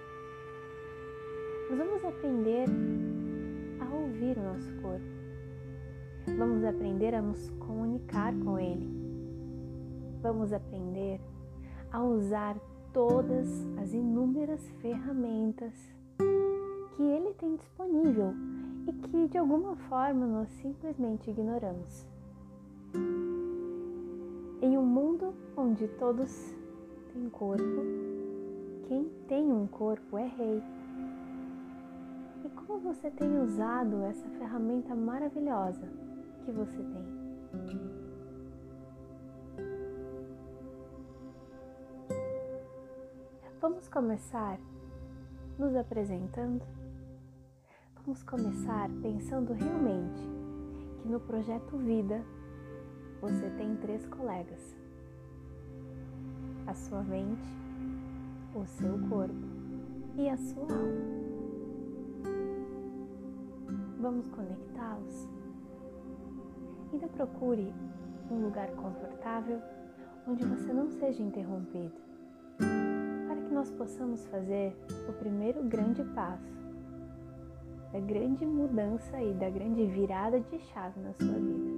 nós 1.68 1.78
vamos 1.78 2.04
aprender 2.04 2.66
a 3.80 3.94
ouvir 3.94 4.38
o 4.38 4.42
nosso 4.42 4.72
corpo. 4.80 5.04
Vamos 6.36 6.64
aprender 6.64 7.14
a 7.14 7.22
nos 7.22 7.50
comunicar 7.58 8.32
com 8.42 8.58
ele. 8.58 8.88
Vamos 10.22 10.52
aprender 10.52 11.20
a 11.92 12.02
usar 12.02 12.56
todas 12.92 13.48
as 13.78 13.92
inúmeras 13.92 14.66
ferramentas 14.80 15.74
que 16.96 17.02
ele 17.02 17.32
tem 17.34 17.56
disponível 17.56 18.34
e 18.86 18.92
que 18.92 19.28
de 19.28 19.38
alguma 19.38 19.76
forma 19.76 20.26
nós 20.26 20.48
simplesmente 20.62 21.30
ignoramos. 21.30 22.17
Em 22.94 24.76
um 24.76 24.84
mundo 24.84 25.34
onde 25.56 25.86
todos 25.88 26.54
têm 27.12 27.28
corpo, 27.30 27.82
quem 28.86 29.08
tem 29.28 29.52
um 29.52 29.66
corpo 29.66 30.16
é 30.16 30.26
rei. 30.26 30.62
E 32.44 32.48
como 32.50 32.78
você 32.78 33.10
tem 33.10 33.40
usado 33.40 34.02
essa 34.04 34.28
ferramenta 34.30 34.94
maravilhosa 34.94 35.88
que 36.44 36.52
você 36.52 36.78
tem? 36.78 37.18
Vamos 43.60 43.88
começar 43.88 44.58
nos 45.58 45.74
apresentando? 45.74 46.62
Vamos 47.96 48.22
começar 48.22 48.88
pensando 49.02 49.52
realmente 49.52 50.22
que 51.02 51.08
no 51.08 51.20
projeto 51.20 51.76
Vida 51.76 52.24
você 53.20 53.50
tem 53.56 53.76
três 53.76 54.06
colegas: 54.06 54.76
a 56.66 56.74
sua 56.74 57.02
mente, 57.02 57.48
o 58.54 58.64
seu 58.66 58.98
corpo 59.08 59.34
e 60.16 60.28
a 60.28 60.36
sua 60.36 60.62
alma. 60.62 61.18
Vamos 64.00 64.26
conectá-los? 64.28 65.28
Ainda 66.92 67.08
procure 67.08 67.74
um 68.30 68.42
lugar 68.44 68.70
confortável 68.72 69.60
onde 70.26 70.44
você 70.44 70.72
não 70.72 70.88
seja 70.90 71.22
interrompido, 71.22 71.94
para 72.56 73.36
que 73.42 73.52
nós 73.52 73.70
possamos 73.72 74.24
fazer 74.26 74.76
o 75.08 75.12
primeiro 75.14 75.62
grande 75.64 76.04
passo 76.14 76.58
da 77.92 78.00
grande 78.00 78.44
mudança 78.44 79.22
e 79.22 79.32
da 79.34 79.48
grande 79.48 79.86
virada 79.86 80.38
de 80.38 80.58
chave 80.58 81.00
na 81.00 81.12
sua 81.14 81.32
vida. 81.32 81.77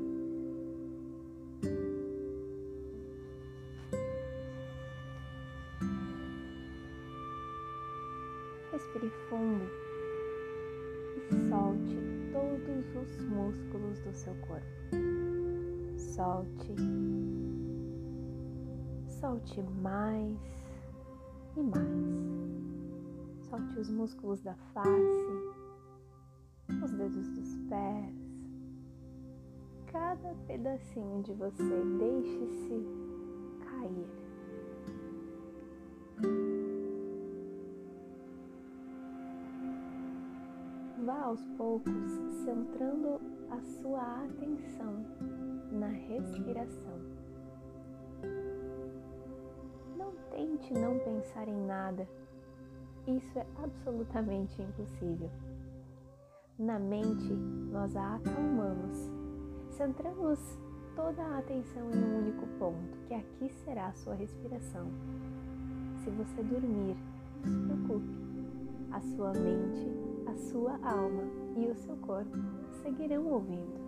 Respire 8.80 9.10
fundo 9.28 9.70
e 11.14 11.48
solte 11.50 11.96
todos 12.32 12.96
os 12.96 13.26
músculos 13.26 13.98
do 14.00 14.12
seu 14.14 14.34
corpo. 14.36 14.66
Solte, 15.98 16.74
solte 19.06 19.62
mais 19.82 20.38
e 21.58 21.62
mais. 21.62 23.44
Solte 23.50 23.78
os 23.80 23.90
músculos 23.90 24.40
da 24.40 24.54
face, 24.72 25.30
os 26.82 26.90
dedos 26.92 27.28
dos 27.28 27.56
pés, 27.68 28.14
cada 29.92 30.34
pedacinho 30.46 31.22
de 31.22 31.34
você, 31.34 31.84
deixe-se 31.98 32.99
aos 41.30 41.46
poucos 41.56 42.10
centrando 42.44 43.20
a 43.50 43.60
sua 43.60 44.24
atenção 44.24 45.06
na 45.70 45.86
respiração. 45.86 46.98
Não 49.96 50.10
tente 50.32 50.74
não 50.74 50.98
pensar 50.98 51.46
em 51.46 51.66
nada, 51.66 52.08
isso 53.06 53.38
é 53.38 53.46
absolutamente 53.62 54.60
impossível. 54.60 55.30
Na 56.58 56.80
mente, 56.80 57.32
nós 57.70 57.94
a 57.94 58.16
acalmamos. 58.16 58.98
Centramos 59.70 60.40
toda 60.96 61.22
a 61.22 61.38
atenção 61.38 61.92
em 61.92 61.96
um 61.96 62.18
único 62.18 62.44
ponto, 62.58 62.98
que 63.06 63.14
aqui 63.14 63.48
será 63.64 63.86
a 63.86 63.94
sua 63.94 64.14
respiração. 64.14 64.88
Se 66.02 66.10
você 66.10 66.42
dormir, 66.42 66.96
não 67.44 67.52
se 67.52 67.86
preocupe. 67.86 68.30
A 68.90 69.00
sua 69.00 69.32
mente, 69.32 70.09
a 70.30 70.36
sua 70.36 70.78
alma 70.84 71.24
e 71.56 71.66
o 71.66 71.74
seu 71.74 71.96
corpo 71.96 72.38
seguirão 72.82 73.26
ouvindo. 73.26 73.80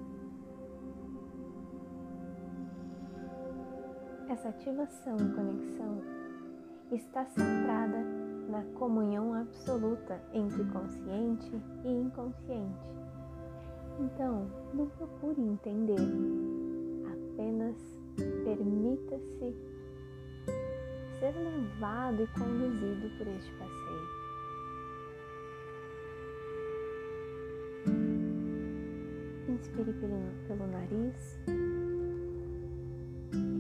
Essa 4.28 4.48
ativação 4.48 5.16
e 5.16 5.34
conexão 5.34 6.02
está 6.90 7.24
centrada 7.26 7.98
na 8.48 8.64
comunhão 8.78 9.34
absoluta 9.34 10.20
entre 10.32 10.64
consciente 10.64 11.52
e 11.84 11.88
inconsciente. 11.88 12.90
Então, 14.00 14.50
não 14.74 14.86
procure 14.86 15.40
entender, 15.40 16.00
apenas 17.06 17.76
permita-se 18.44 19.54
ser 21.20 21.34
levado 21.36 22.22
e 22.22 22.26
conduzido 22.26 23.16
por 23.16 23.28
este 23.28 23.52
passeio. 23.52 23.81
Inspire 29.62 29.92
pelo, 29.92 30.18
pelo 30.48 30.66
nariz, 30.66 31.38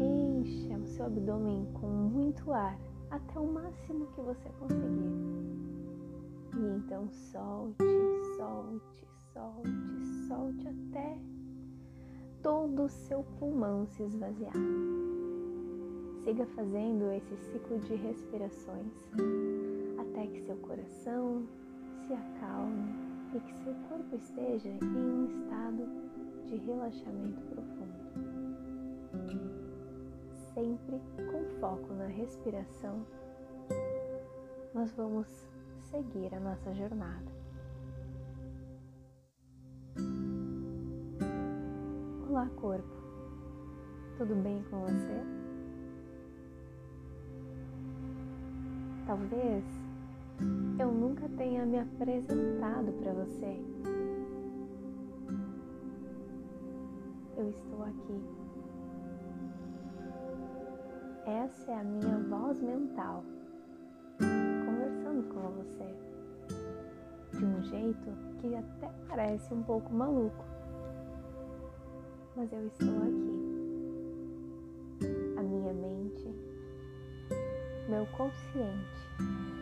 encha 0.00 0.76
o 0.76 0.84
seu 0.84 1.06
abdômen 1.06 1.64
com 1.74 1.86
muito 1.86 2.52
ar 2.52 2.76
até 3.08 3.38
o 3.38 3.46
máximo 3.46 4.08
que 4.08 4.20
você 4.20 4.48
conseguir. 4.58 5.12
E 6.56 6.76
então 6.76 7.08
solte, 7.08 7.84
solte, 8.36 9.06
solte, 9.32 10.26
solte 10.26 10.68
até 10.68 11.18
todo 12.42 12.82
o 12.82 12.88
seu 12.88 13.22
pulmão 13.38 13.86
se 13.86 14.02
esvaziar. 14.02 14.54
Siga 16.24 16.46
fazendo 16.46 17.12
esse 17.12 17.36
ciclo 17.36 17.78
de 17.78 17.94
respirações 17.94 18.92
até 19.98 20.26
que 20.26 20.40
seu 20.40 20.56
coração 20.56 21.46
se 22.04 22.12
acalme 22.12 23.01
e 23.34 23.40
que 23.40 23.54
seu 23.64 23.74
corpo 23.88 24.14
esteja 24.14 24.68
em 24.68 24.78
um 24.84 25.24
estado 25.24 25.88
de 26.46 26.56
relaxamento 26.56 27.40
profundo. 27.46 27.92
Sempre 30.54 31.00
com 31.16 31.60
foco 31.60 31.94
na 31.94 32.06
respiração, 32.06 33.06
nós 34.74 34.92
vamos 34.92 35.26
seguir 35.90 36.34
a 36.34 36.40
nossa 36.40 36.74
jornada. 36.74 37.32
Olá, 42.28 42.46
corpo. 42.56 43.02
Tudo 44.18 44.34
bem 44.42 44.62
com 44.64 44.80
você? 44.80 45.22
Talvez 49.06 49.81
eu 50.78 50.90
nunca 50.90 51.28
tenha 51.36 51.64
me 51.64 51.78
apresentado 51.78 52.92
para 53.00 53.12
você. 53.12 53.60
Eu 57.36 57.48
estou 57.48 57.82
aqui. 57.82 58.42
Essa 61.24 61.70
é 61.70 61.80
a 61.80 61.84
minha 61.84 62.18
voz 62.28 62.60
mental, 62.60 63.24
conversando 64.18 65.22
com 65.32 65.40
você, 65.62 65.94
de 67.38 67.44
um 67.44 67.62
jeito 67.62 68.10
que 68.40 68.54
até 68.54 68.90
parece 69.08 69.54
um 69.54 69.62
pouco 69.62 69.92
maluco, 69.92 70.44
mas 72.36 72.52
eu 72.52 72.66
estou 72.66 72.88
aqui. 72.88 73.52
A 75.38 75.42
minha 75.42 75.72
mente, 75.72 76.34
meu 77.92 78.06
consciente 78.06 79.06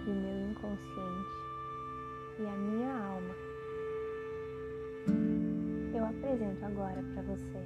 e 0.07 0.09
meu 0.09 0.51
inconsciente 0.51 1.31
e 2.39 2.47
a 2.47 2.57
minha 2.57 2.93
alma. 2.93 3.35
Eu 5.93 6.05
apresento 6.05 6.65
agora 6.65 7.03
para 7.13 7.23
você. 7.23 7.59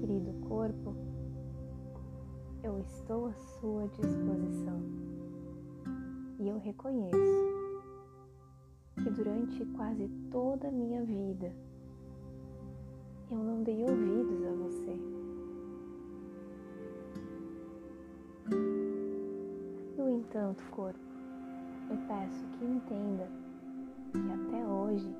Querido 0.00 0.32
corpo, 0.48 0.96
eu 2.64 2.80
estou 2.80 3.28
à 3.28 3.32
sua 3.32 3.86
disposição 3.86 4.82
e 6.40 6.48
eu 6.48 6.58
reconheço 6.58 7.14
que 8.96 9.08
durante 9.08 9.64
quase 9.76 10.08
toda 10.32 10.66
a 10.66 10.72
minha 10.72 11.04
vida 11.04 11.54
eu 13.30 13.38
não 13.38 13.62
dei 13.62 13.84
ouvidos 13.84 14.44
a 14.44 14.50
você. 14.50 15.11
Entanto, 20.22 20.62
corpo, 20.70 20.98
eu 21.90 21.96
peço 22.06 22.46
que 22.52 22.64
entenda 22.64 23.28
que 24.12 24.18
até 24.18 24.64
hoje 24.64 25.12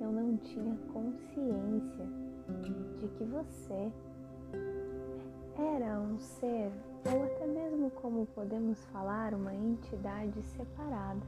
eu 0.00 0.10
não 0.10 0.36
tinha 0.38 0.76
consciência 0.92 2.06
de 3.00 3.08
que 3.08 3.24
você 3.24 3.92
era 5.58 6.00
um 6.00 6.18
ser, 6.18 6.72
ou 7.12 7.24
até 7.24 7.46
mesmo 7.46 7.90
como 7.90 8.26
podemos 8.26 8.82
falar, 8.86 9.34
uma 9.34 9.54
entidade 9.54 10.42
separada. 10.42 11.20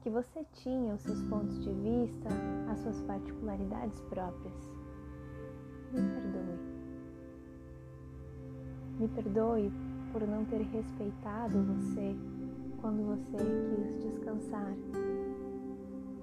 Que 0.00 0.08
você 0.10 0.46
tinha 0.52 0.94
os 0.94 1.00
seus 1.00 1.20
pontos 1.22 1.58
de 1.64 1.72
vista, 1.72 2.28
as 2.70 2.78
suas 2.78 3.00
particularidades 3.02 4.00
próprias. 4.02 4.70
Me 5.92 6.00
perdoe. 6.00 6.58
Me 9.00 9.08
perdoe 9.08 9.87
por 10.12 10.26
não 10.26 10.44
ter 10.44 10.62
respeitado 10.62 11.62
você 11.64 12.16
quando 12.80 13.04
você 13.06 13.36
quis 13.36 14.02
descansar 14.04 14.74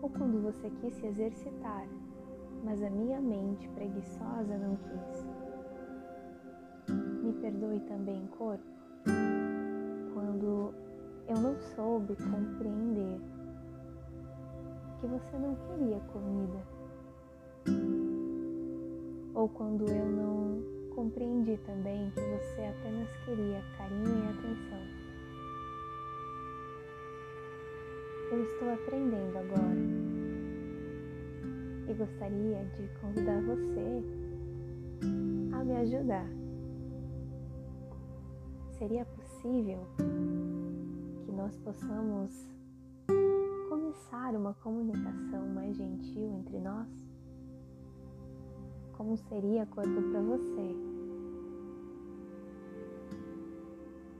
ou 0.02 0.10
quando 0.10 0.42
você 0.42 0.70
quis 0.82 0.94
se 0.96 1.08
exercitar, 1.08 1.88
mas 2.64 2.82
a 2.84 2.90
minha 2.90 3.20
mente 3.20 3.68
preguiçosa 3.70 4.58
não 4.58 4.76
quis. 4.76 5.28
Me 7.24 7.34
perdoe 7.34 7.80
também, 7.82 8.28
corpo, 8.38 8.64
quando 10.14 10.74
eu 11.28 11.36
não 11.42 11.56
soube 11.76 12.16
compreender 12.16 13.20
que 15.00 15.08
você 15.08 15.38
não 15.38 15.56
queria 15.56 16.00
comida, 16.14 16.62
ou 19.34 19.50
quando 19.50 19.90
eu 19.90 20.06
não 20.06 20.45
compreendi 20.96 21.58
também 21.66 22.10
que 22.12 22.22
você 22.22 22.62
apenas 22.62 23.10
queria 23.26 23.62
carinho 23.78 24.24
e 24.24 24.30
atenção. 24.30 24.80
Eu 28.32 28.44
estou 28.44 28.74
aprendendo 28.74 29.38
agora 29.38 30.16
e 31.90 31.94
gostaria 31.94 32.64
de 32.64 32.88
convidar 33.00 33.42
você 33.42 34.04
a 35.54 35.64
me 35.66 35.76
ajudar. 35.76 36.28
Seria 38.78 39.06
possível 39.06 39.86
que 41.26 41.32
nós 41.34 41.58
possamos 41.58 42.48
começar 43.70 44.34
uma 44.34 44.54
comunicação 44.56 45.46
mais 45.54 45.76
gentil 45.76 46.34
entre 46.40 46.60
nós? 46.60 47.05
Como 48.98 49.18
seria 49.18 49.66
corpo 49.68 50.02
para 50.02 50.22
você. 50.22 50.76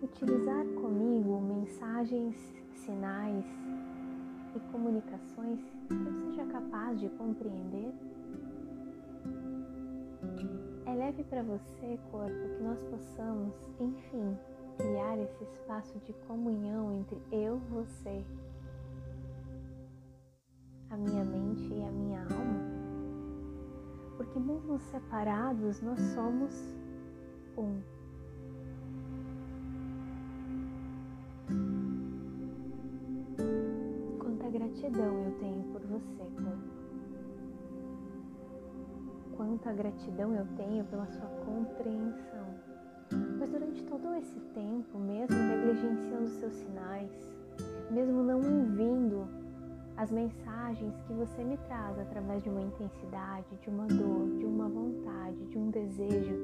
Utilizar 0.02 0.66
comigo 0.82 1.42
mensagens, 1.42 2.36
sinais 2.74 3.46
e 4.56 4.60
comunicações 4.72 5.60
que 5.88 5.94
eu 5.94 6.14
seja 6.26 6.46
capaz 6.46 7.00
de 7.00 7.10
compreender. 7.10 7.94
É 10.86 10.94
leve 10.94 11.24
para 11.24 11.44
você, 11.44 12.00
corpo, 12.12 12.50
que 12.56 12.64
nós 12.64 12.82
possamos, 12.84 13.54
enfim, 13.80 14.38
criar 14.78 15.18
esse 15.18 15.44
espaço 15.44 15.98
de 16.00 16.14
comunhão 16.28 16.94
entre 16.94 17.18
eu 17.32 17.58
você, 17.70 18.24
a 20.90 20.98
minha 20.98 21.24
mente 21.24 21.74
e 21.74 21.84
a 21.84 21.92
minha 21.92 22.22
alma 22.22 22.65
porque 24.36 24.40
mesmo 24.40 24.78
separados 24.78 25.82
nós 25.82 26.00
somos 26.14 26.76
um. 27.58 27.80
Quanta 34.20 34.50
gratidão 34.50 35.24
eu 35.24 35.32
tenho 35.40 35.64
por 35.72 35.82
você, 35.82 36.24
corpo. 36.44 36.76
Quanta 39.38 39.72
gratidão 39.72 40.36
eu 40.36 40.46
tenho 40.58 40.84
pela 40.84 41.08
sua 41.08 41.30
compreensão. 41.46 42.56
Mas 43.40 43.50
durante 43.50 43.84
todo 43.84 44.16
esse 44.16 44.40
tempo, 44.54 45.00
mesmo 45.00 45.38
negligenciando 45.38 46.28
seus 46.28 46.54
sinais, 46.56 47.12
mesmo 47.90 48.22
não 48.22 48.38
ouvindo 48.40 49.45
as 49.98 50.12
mensagens 50.12 50.94
que 51.08 51.14
você 51.14 51.44
me 51.44 51.58
traz 51.58 51.98
através 51.98 52.44
de 52.44 52.50
uma 52.50 52.62
intensidade, 52.62 53.48
de 53.62 53.70
uma 53.70 53.88
dor, 53.88 54.28
de 54.38 54.46
uma 54.46 54.68
vontade, 54.68 55.46
de 55.46 55.58
um 55.58 55.70
desejo, 55.70 56.36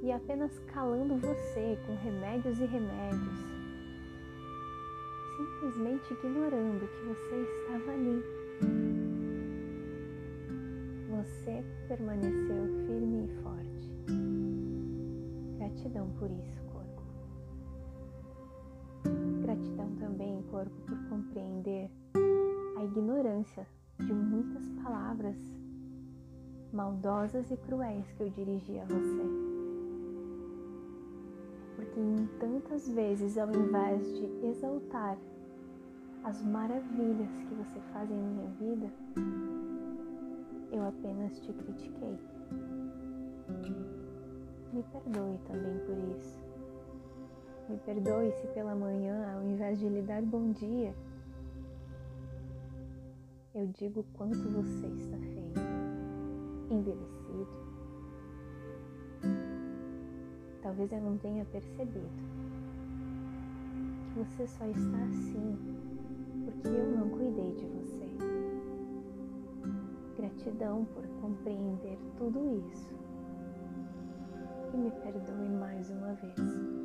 e 0.00 0.12
apenas 0.12 0.56
calando 0.72 1.16
você 1.16 1.76
com 1.86 1.94
remédios 1.96 2.60
e 2.60 2.66
remédios, 2.66 3.38
simplesmente 5.36 6.12
ignorando 6.12 6.86
que 6.86 7.04
você 7.06 7.42
estava 7.42 7.90
ali. 7.90 8.22
Você 11.10 11.64
permaneceu 11.88 12.86
firme 12.86 13.24
e 13.24 13.42
forte. 13.42 13.90
Gratidão 15.58 16.08
por 16.16 16.30
isso, 16.30 16.62
corpo. 16.72 17.02
Gratidão 19.42 19.96
também, 19.96 20.40
corpo, 20.42 20.70
por 20.86 21.08
compreender 21.08 21.90
ignorância 22.88 23.66
de 23.98 24.12
muitas 24.12 24.68
palavras 24.82 25.36
maldosas 26.72 27.50
e 27.50 27.56
cruéis 27.56 28.10
que 28.12 28.22
eu 28.22 28.30
dirigi 28.30 28.78
a 28.78 28.84
você. 28.84 29.22
Porque 31.76 32.00
em 32.00 32.26
tantas 32.40 32.88
vezes, 32.88 33.36
ao 33.36 33.50
invés 33.50 34.02
de 34.18 34.46
exaltar 34.46 35.18
as 36.24 36.42
maravilhas 36.42 37.30
que 37.30 37.54
você 37.54 37.80
faz 37.92 38.10
em 38.10 38.16
minha 38.16 38.48
vida, 38.58 38.90
eu 40.72 40.82
apenas 40.86 41.38
te 41.40 41.52
critiquei. 41.52 42.18
Me 44.72 44.82
perdoe 44.82 45.38
também 45.46 45.78
por 45.86 46.16
isso. 46.16 46.38
Me 47.68 47.76
perdoe 47.78 48.32
se 48.32 48.46
pela 48.48 48.74
manhã, 48.74 49.34
ao 49.34 49.42
invés 49.42 49.78
de 49.78 49.88
lhe 49.88 50.02
dar 50.02 50.22
bom 50.22 50.52
dia, 50.52 50.94
eu 53.58 53.66
digo 53.76 54.04
quanto 54.12 54.38
você 54.38 54.86
está 54.86 55.18
feio, 55.18 55.52
envelhecido. 56.70 57.48
Talvez 60.62 60.92
eu 60.92 61.00
não 61.00 61.18
tenha 61.18 61.44
percebido 61.46 62.08
que 64.14 64.20
você 64.20 64.46
só 64.46 64.64
está 64.64 64.98
assim 65.06 65.58
que 66.62 66.68
eu 66.68 66.86
não 66.86 67.08
cuidei 67.10 67.52
de 67.54 67.66
você. 67.66 68.08
Gratidão 70.16 70.84
por 70.94 71.04
compreender 71.20 71.98
tudo 72.16 72.64
isso. 72.68 72.94
E 74.72 74.76
me 74.76 74.90
perdoe 74.90 75.48
mais 75.48 75.90
uma 75.90 76.14
vez. 76.14 76.77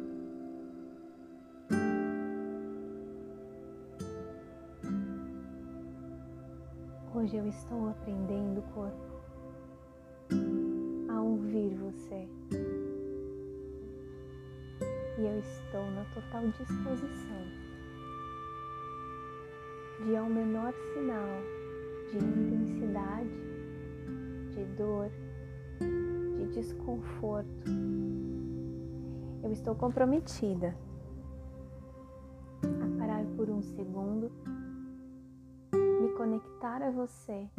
Hoje 7.15 7.37
eu 7.37 7.47
estou 7.47 7.89
aprendendo, 7.89 8.63
corpo, 8.73 8.97
a 11.09 11.21
ouvir 11.21 11.75
você. 11.75 12.27
E 15.19 15.21
eu 15.21 15.37
estou 15.37 15.91
na 15.91 16.05
total 16.15 16.47
disposição 16.47 17.43
de, 20.03 20.15
ao 20.15 20.25
menor 20.27 20.73
sinal 20.93 21.27
de 22.09 22.17
intensidade, 22.17 23.29
de 24.49 24.65
dor, 24.75 25.11
de 26.37 26.47
desconforto, 26.47 27.69
eu 29.43 29.51
estou 29.51 29.75
comprometida 29.75 30.75
a 32.63 32.97
parar 32.97 33.23
por 33.35 33.51
um 33.51 33.61
segundo 33.61 34.31
conectar 36.23 36.81
a 36.81 36.89
você 36.89 37.49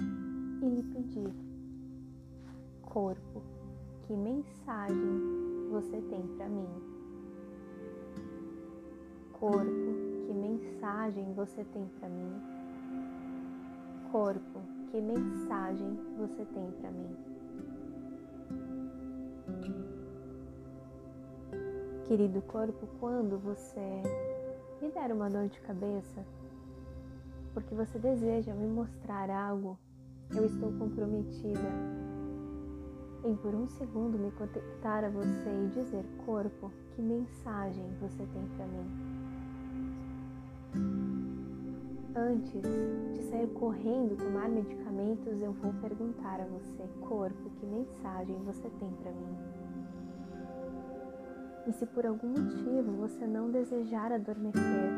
e 0.63 0.67
lhe 0.67 0.83
pedir: 0.85 1.31
Corpo, 2.81 3.43
que 4.07 4.17
mensagem 4.17 5.69
você 5.71 6.01
tem 6.01 6.27
para 6.39 6.49
mim? 6.49 6.67
Corpo, 9.35 9.93
que 10.27 10.33
mensagem 10.33 11.35
você 11.35 11.63
tem 11.63 11.87
para 12.01 12.09
mim? 12.09 12.33
Corpo, 14.11 14.61
que 14.91 14.99
mensagem 14.99 15.99
você 16.17 16.47
tem 16.47 16.71
para 16.81 16.91
mim? 16.91 17.17
Querido 22.09 22.41
corpo, 22.41 22.89
quando 22.99 23.39
você 23.39 24.03
me 24.81 24.91
der 24.91 25.13
uma 25.13 25.29
dor 25.29 25.49
de 25.49 25.61
cabeça, 25.61 26.25
porque 27.55 27.75
você 27.75 27.99
deseja 27.99 28.53
me 28.53 28.67
mostrar 28.67 29.31
algo, 29.31 29.79
eu 30.35 30.45
estou 30.45 30.73
comprometida 30.73 31.71
em 33.25 33.35
por 33.37 33.55
um 33.55 33.67
segundo 33.69 34.19
me 34.19 34.31
conectar 34.33 35.05
a 35.05 35.09
você 35.09 35.49
e 35.49 35.69
dizer, 35.69 36.05
corpo, 36.27 36.71
que 36.95 37.01
mensagem 37.01 37.87
você 38.01 38.27
tem 38.27 38.47
para 38.57 38.67
mim. 38.67 39.15
Antes 42.17 42.63
de 43.15 43.23
sair 43.31 43.49
correndo 43.55 44.17
tomar 44.17 44.49
medicamentos, 44.49 45.41
eu 45.41 45.53
vou 45.53 45.73
perguntar 45.75 46.41
a 46.41 46.45
você, 46.45 46.87
corpo, 47.09 47.51
que 47.59 47.67
mensagem 47.67 48.37
você 48.45 48.69
tem 48.79 48.91
para 49.03 49.11
mim. 49.11 49.37
E 51.67 51.73
se 51.73 51.87
por 51.87 52.05
algum 52.05 52.29
motivo 52.29 52.93
você 52.93 53.27
não 53.27 53.51
desejar 53.51 54.13
adormecer, 54.13 54.93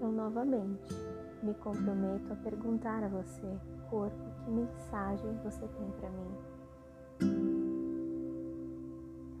eu 0.00 0.10
novamente 0.10 1.09
me 1.42 1.54
comprometo 1.54 2.32
a 2.32 2.36
perguntar 2.36 3.02
a 3.02 3.08
você, 3.08 3.58
corpo, 3.88 4.16
que 4.44 4.50
mensagem 4.50 5.38
você 5.42 5.66
tem 5.66 5.90
para 5.98 6.10
mim. 6.10 6.36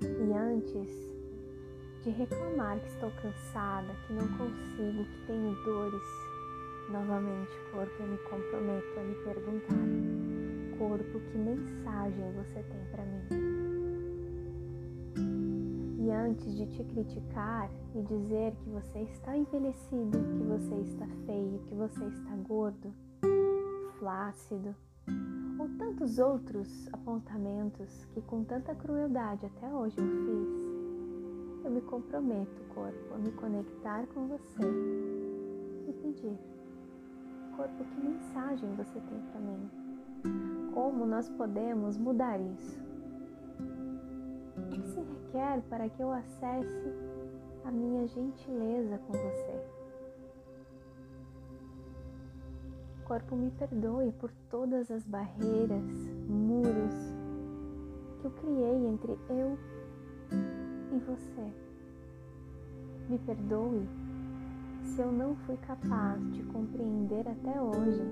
E 0.02 0.32
antes 0.32 1.10
de 2.02 2.10
reclamar 2.10 2.78
que 2.80 2.88
estou 2.88 3.10
cansada, 3.22 3.94
que 4.06 4.12
não 4.14 4.26
consigo, 4.38 5.04
que 5.04 5.26
tenho 5.26 5.54
dores, 5.64 6.02
novamente, 6.90 7.52
corpo, 7.72 7.92
eu 8.00 8.06
me 8.06 8.18
comprometo 8.18 8.98
a 8.98 9.02
me 9.02 9.14
perguntar, 9.16 10.78
corpo, 10.78 11.20
que 11.20 11.38
mensagem 11.38 12.32
você 12.32 12.62
tem 12.62 12.84
para 12.90 13.04
mim? 13.04 13.69
E 16.10 16.12
antes 16.12 16.56
de 16.56 16.66
te 16.66 16.82
criticar 16.82 17.70
e 17.94 18.02
dizer 18.02 18.52
que 18.56 18.68
você 18.68 18.98
está 19.02 19.36
envelhecido, 19.36 20.18
que 20.18 20.42
você 20.42 20.74
está 20.80 21.06
feio, 21.24 21.60
que 21.68 21.74
você 21.76 22.04
está 22.04 22.34
gordo, 22.48 22.92
flácido, 23.96 24.74
ou 25.56 25.68
tantos 25.78 26.18
outros 26.18 26.88
apontamentos 26.92 28.04
que 28.06 28.20
com 28.22 28.42
tanta 28.42 28.74
crueldade 28.74 29.46
até 29.46 29.72
hoje 29.72 29.94
eu 29.98 30.04
fiz, 30.04 31.64
eu 31.64 31.70
me 31.70 31.80
comprometo, 31.82 32.60
corpo, 32.74 33.14
a 33.14 33.18
me 33.18 33.30
conectar 33.30 34.04
com 34.08 34.26
você 34.26 34.66
e 35.86 35.92
pedir: 35.92 36.36
Corpo, 37.56 37.84
que 37.84 38.00
mensagem 38.00 38.74
você 38.74 38.98
tem 38.98 39.20
para 39.30 39.40
mim? 39.40 39.70
Como 40.74 41.06
nós 41.06 41.28
podemos 41.28 41.96
mudar 41.96 42.40
isso? 42.40 42.89
Se 44.78 45.00
requer 45.00 45.62
para 45.68 45.88
que 45.88 46.02
eu 46.02 46.12
acesse 46.12 46.92
a 47.64 47.70
minha 47.70 48.06
gentileza 48.06 48.98
com 48.98 49.12
você. 49.12 49.64
Corpo, 53.04 53.34
me 53.34 53.50
perdoe 53.50 54.12
por 54.12 54.30
todas 54.50 54.90
as 54.90 55.04
barreiras, 55.04 55.82
muros 56.28 56.94
que 58.20 58.26
eu 58.26 58.30
criei 58.30 58.86
entre 58.86 59.18
eu 59.28 59.58
e 60.92 60.98
você. 60.98 61.52
Me 63.08 63.18
perdoe 63.18 63.88
se 64.82 65.00
eu 65.00 65.10
não 65.10 65.34
fui 65.36 65.56
capaz 65.56 66.20
de 66.32 66.42
compreender 66.44 67.26
até 67.28 67.60
hoje 67.60 68.02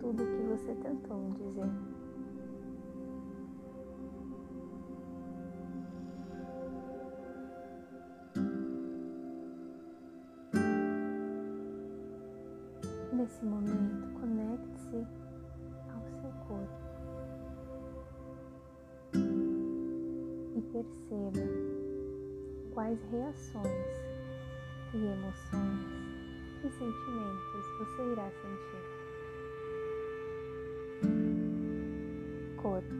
tudo 0.00 0.22
o 0.22 0.26
que 0.26 0.42
você 0.44 0.74
tentou 0.76 1.18
me 1.18 1.32
dizer. 1.32 1.89
Nesse 13.40 13.54
momento, 13.54 14.20
conecte-se 14.20 15.06
ao 15.88 16.02
seu 16.20 16.30
corpo 16.46 16.80
e 20.54 20.60
perceba 20.70 21.40
quais 22.74 23.02
reações 23.10 23.64
e 24.92 24.98
emoções 25.06 25.80
e 26.58 26.70
sentimentos 26.70 27.64
você 27.78 28.02
irá 28.12 28.30
sentir. 28.30 28.84
Corpo. 32.60 32.94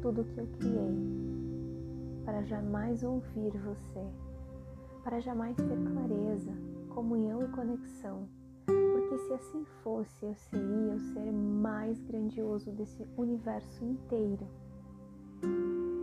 Tudo 0.00 0.24
que 0.24 0.38
eu 0.38 0.46
criei 0.58 0.96
para 2.24 2.42
jamais 2.44 3.02
ouvir 3.02 3.52
você, 3.58 4.06
para 5.04 5.20
jamais 5.20 5.54
ter 5.56 5.76
clareza 5.92 6.71
comunhão 6.94 7.42
e 7.42 7.48
conexão, 7.48 8.28
porque 8.66 9.18
se 9.18 9.32
assim 9.32 9.64
fosse, 9.82 10.26
eu 10.26 10.34
seria 10.34 10.94
o 10.94 11.00
ser 11.00 11.32
mais 11.32 12.00
grandioso 12.02 12.70
desse 12.72 13.06
universo 13.16 13.84
inteiro. 13.84 14.46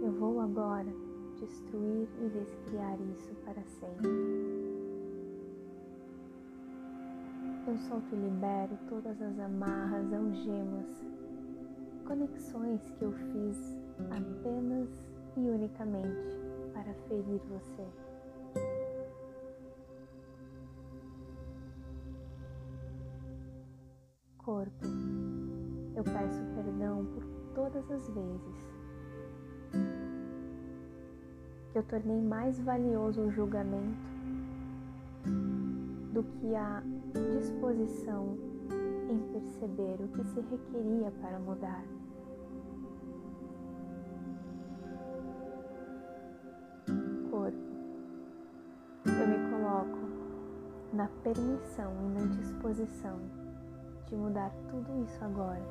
Eu 0.01 0.11
vou 0.13 0.41
agora 0.41 0.91
destruir 1.39 2.07
e 2.21 2.29
descriar 2.29 2.99
isso 3.01 3.33
para 3.45 3.63
sempre. 3.63 4.09
Eu 7.67 7.77
solto 7.77 8.15
e 8.15 8.15
libero 8.15 8.75
todas 8.89 9.21
as 9.21 9.39
amarras, 9.39 10.11
algemas, 10.11 11.05
conexões 12.05 12.81
que 12.97 13.03
eu 13.03 13.11
fiz 13.11 13.77
apenas 14.09 14.89
e 15.37 15.49
unicamente 15.49 16.35
para 16.73 16.91
ferir 17.07 17.39
você. 17.47 18.08
Corpo, 24.59 24.85
eu 25.95 26.03
peço 26.03 26.43
perdão 26.53 27.05
por 27.05 27.23
todas 27.55 27.89
as 27.91 28.09
vezes. 28.09 28.65
Que 31.71 31.79
eu 31.79 31.83
tornei 31.83 32.21
mais 32.21 32.59
valioso 32.59 33.21
o 33.21 33.31
julgamento 33.31 34.09
do 36.11 36.23
que 36.23 36.55
a 36.55 36.83
disposição 37.37 38.37
em 39.09 39.19
perceber 39.31 39.95
o 40.03 40.07
que 40.09 40.23
se 40.25 40.41
requeria 40.41 41.11
para 41.21 41.39
mudar. 41.39 41.85
Corpo, 47.31 47.57
eu 49.05 49.27
me 49.27 49.51
coloco 49.51 49.99
na 50.91 51.07
permissão 51.23 51.93
e 52.03 52.19
na 52.19 52.25
disposição 52.35 53.48
de 54.09 54.15
mudar 54.15 54.51
tudo 54.69 55.03
isso 55.03 55.23
agora, 55.23 55.61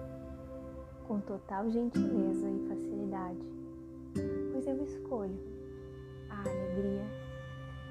com 1.08 1.20
total 1.20 1.68
gentileza 1.70 2.48
e 2.48 2.68
facilidade, 2.68 3.52
pois 4.52 4.66
eu 4.66 4.82
escolho 4.84 5.38
a 6.30 6.40
alegria, 6.40 7.04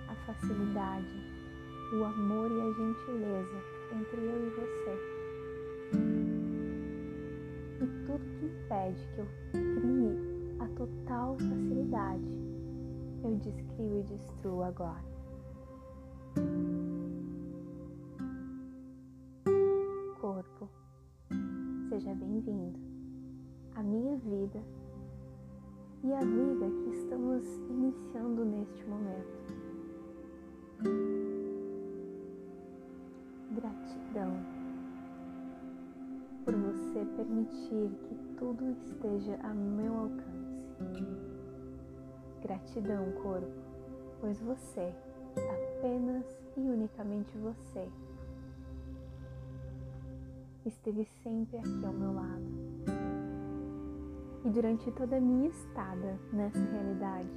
a 0.08 0.16
facilidade, 0.26 1.06
o 1.94 2.04
amor 2.06 2.50
e 2.50 2.62
a 2.62 2.72
gentileza 2.72 3.58
entre 3.92 4.22
eu 4.22 4.48
e 4.48 4.50
você. 4.52 5.18
E 7.84 8.06
tudo 8.06 8.26
que 8.40 8.46
impede 8.46 9.08
que 9.16 9.20
eu 9.20 9.28
crie 9.52 10.58
a 10.60 10.68
total 10.78 11.38
facilidade, 11.38 12.40
eu 13.24 13.36
descrio 13.36 14.00
e 14.00 14.04
destruo 14.04 14.64
agora. 14.64 15.17
Vida 24.18 24.62
e 26.04 26.14
à 26.14 26.20
vida 26.20 26.70
que 26.70 26.90
estamos 26.98 27.44
iniciando 27.70 28.46
neste 28.46 28.84
momento. 28.86 29.38
Gratidão 33.56 34.58
por 36.46 36.56
você 36.56 37.06
permitir 37.18 37.90
que 38.04 38.16
tudo 38.38 38.72
esteja 38.72 39.38
a 39.44 39.54
meu 39.54 39.94
alcance. 39.94 41.06
Gratidão, 42.42 43.12
corpo, 43.22 43.52
pois 44.22 44.40
você, 44.40 44.94
apenas 45.36 46.26
e 46.56 46.62
unicamente 46.62 47.38
você, 47.38 47.90
esteve 50.66 51.06
sempre 51.22 51.58
aqui 51.58 51.86
ao 51.86 51.94
meu 51.94 52.14
lado. 52.14 52.57
E 54.46 54.50
durante 54.50 54.92
toda 54.92 55.18
a 55.18 55.22
minha 55.22 55.50
estada 55.50 56.18
nessa 56.32 56.60
realidade, 56.60 57.30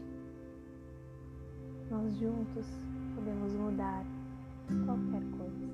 nós 1.90 2.14
juntos 2.16 2.66
podemos 3.14 3.52
mudar 3.54 4.04
qualquer 4.86 5.22
coisa. 5.36 5.70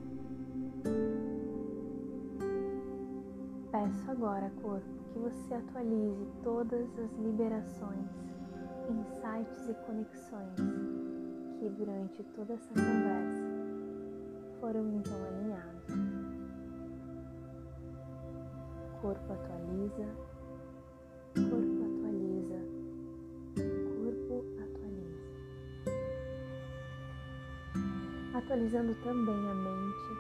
Peço 3.70 4.10
agora, 4.10 4.50
corpo, 4.62 4.86
que 5.12 5.18
você 5.18 5.54
atualize 5.54 6.26
todas 6.42 6.88
as 6.98 7.12
liberações, 7.18 8.08
insights 8.88 9.68
e 9.68 9.74
conexões 9.86 10.56
que 11.58 11.68
durante 11.70 12.22
toda 12.34 12.54
essa 12.54 12.72
conversa 12.74 13.46
foram 14.60 14.88
então 14.96 15.16
alinhados. 15.24 15.86
Corpo 19.00 19.32
atualiza, 19.32 20.06
Atualizando 28.46 28.94
também 29.02 29.34
a 29.34 29.54
mente 29.54 30.12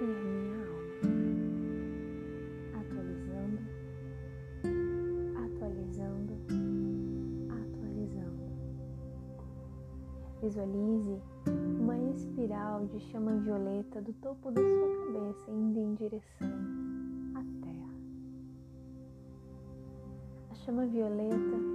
e 0.00 0.04
a 0.04 0.06
minha 0.24 0.56
alma. 0.56 0.94
Atualizando, 2.80 3.58
atualizando, 5.36 6.32
atualizando. 7.50 8.44
Visualize 10.40 11.20
uma 11.78 11.98
espiral 11.98 12.86
de 12.86 13.00
chama 13.00 13.36
violeta 13.40 14.00
do 14.00 14.14
topo 14.14 14.50
da 14.50 14.62
sua 14.62 15.04
cabeça 15.04 15.50
indo 15.50 15.78
em 15.78 15.94
direção 15.94 16.48
à 17.34 17.44
terra. 17.62 17.94
A 20.50 20.54
chama 20.54 20.86
violeta 20.86 21.73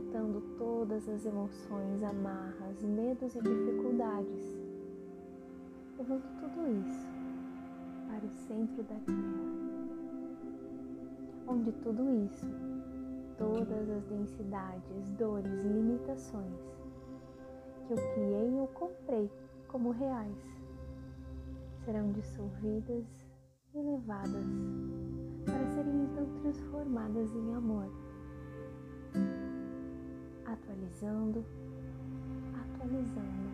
transmutando 0.00 0.40
todas 0.58 1.08
as 1.08 1.24
emoções, 1.24 2.02
amarras, 2.02 2.82
medos 2.82 3.34
e 3.36 3.40
dificuldades, 3.40 4.56
levando 5.98 6.24
tudo 6.40 6.68
isso 6.80 7.06
para 8.08 8.24
o 8.24 8.30
centro 8.30 8.82
da 8.82 8.94
terra, 8.94 9.44
onde 11.46 11.72
tudo 11.72 12.10
isso, 12.24 12.46
todas 13.38 13.90
as 13.90 14.04
densidades, 14.04 15.08
dores, 15.18 15.52
limitações 15.64 16.74
que 17.86 17.92
eu 17.92 18.14
criei 18.14 18.54
ou 18.58 18.66
comprei 18.68 19.30
como 19.68 19.90
reais 19.90 20.36
serão 21.84 22.10
dissolvidas 22.12 23.04
e 23.74 23.78
levadas 23.78 24.46
para 25.44 25.66
serem 25.66 26.04
então 26.04 26.26
transformadas 26.40 27.34
em 27.34 27.54
amor, 27.54 27.90
atualizando, 30.54 31.44
atualizando, 32.54 33.50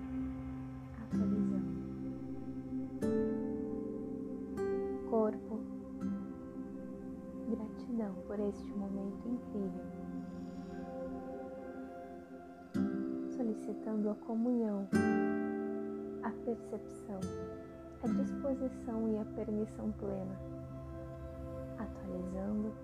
atualizando. 1.03 1.81
Corpo, 5.09 5.61
gratidão 7.49 8.15
por 8.27 8.39
este 8.41 8.71
momento 8.73 9.29
incrível. 9.29 10.01
solicitando 13.35 14.11
a 14.11 14.15
comunhão, 14.17 14.87
a 16.23 16.31
percepção, 16.45 17.21
a 18.03 18.07
disposição 18.07 19.09
e 19.09 19.19
a 19.19 19.25
permissão 19.25 19.91
plena, 19.93 20.37
atualizando, 21.79 22.75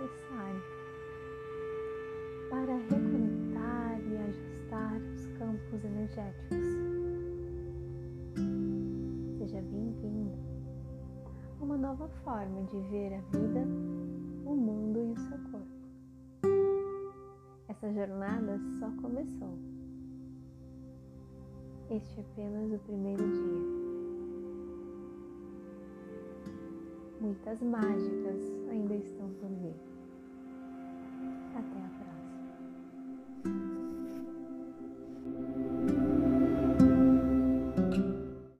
necessário 0.00 0.62
para 2.50 2.76
reconectar 2.76 4.00
e 4.00 4.16
ajustar 4.16 5.00
os 5.14 5.26
campos 5.38 5.84
energéticos. 5.84 6.58
Seja 9.38 9.60
bem-vindo 9.60 10.38
uma 11.60 11.76
nova 11.76 12.08
forma 12.24 12.62
de 12.64 12.78
ver 12.90 13.14
a 13.14 13.20
vida, 13.36 13.66
o 14.44 14.54
mundo 14.54 15.00
e 15.00 15.12
o 15.12 15.16
seu 15.16 15.38
corpo. 15.50 15.66
Essa 17.68 17.92
jornada 17.92 18.60
só 18.78 18.90
começou. 19.02 19.58
Este 21.90 22.20
é 22.20 22.22
apenas 22.22 22.72
o 22.72 22.78
primeiro 22.84 23.24
dia. 23.24 23.78
Muitas 27.20 27.60
mágicas 27.62 28.57
ainda 28.70 28.94
estão 28.94 29.28
por 29.34 29.48
vir. 29.50 29.74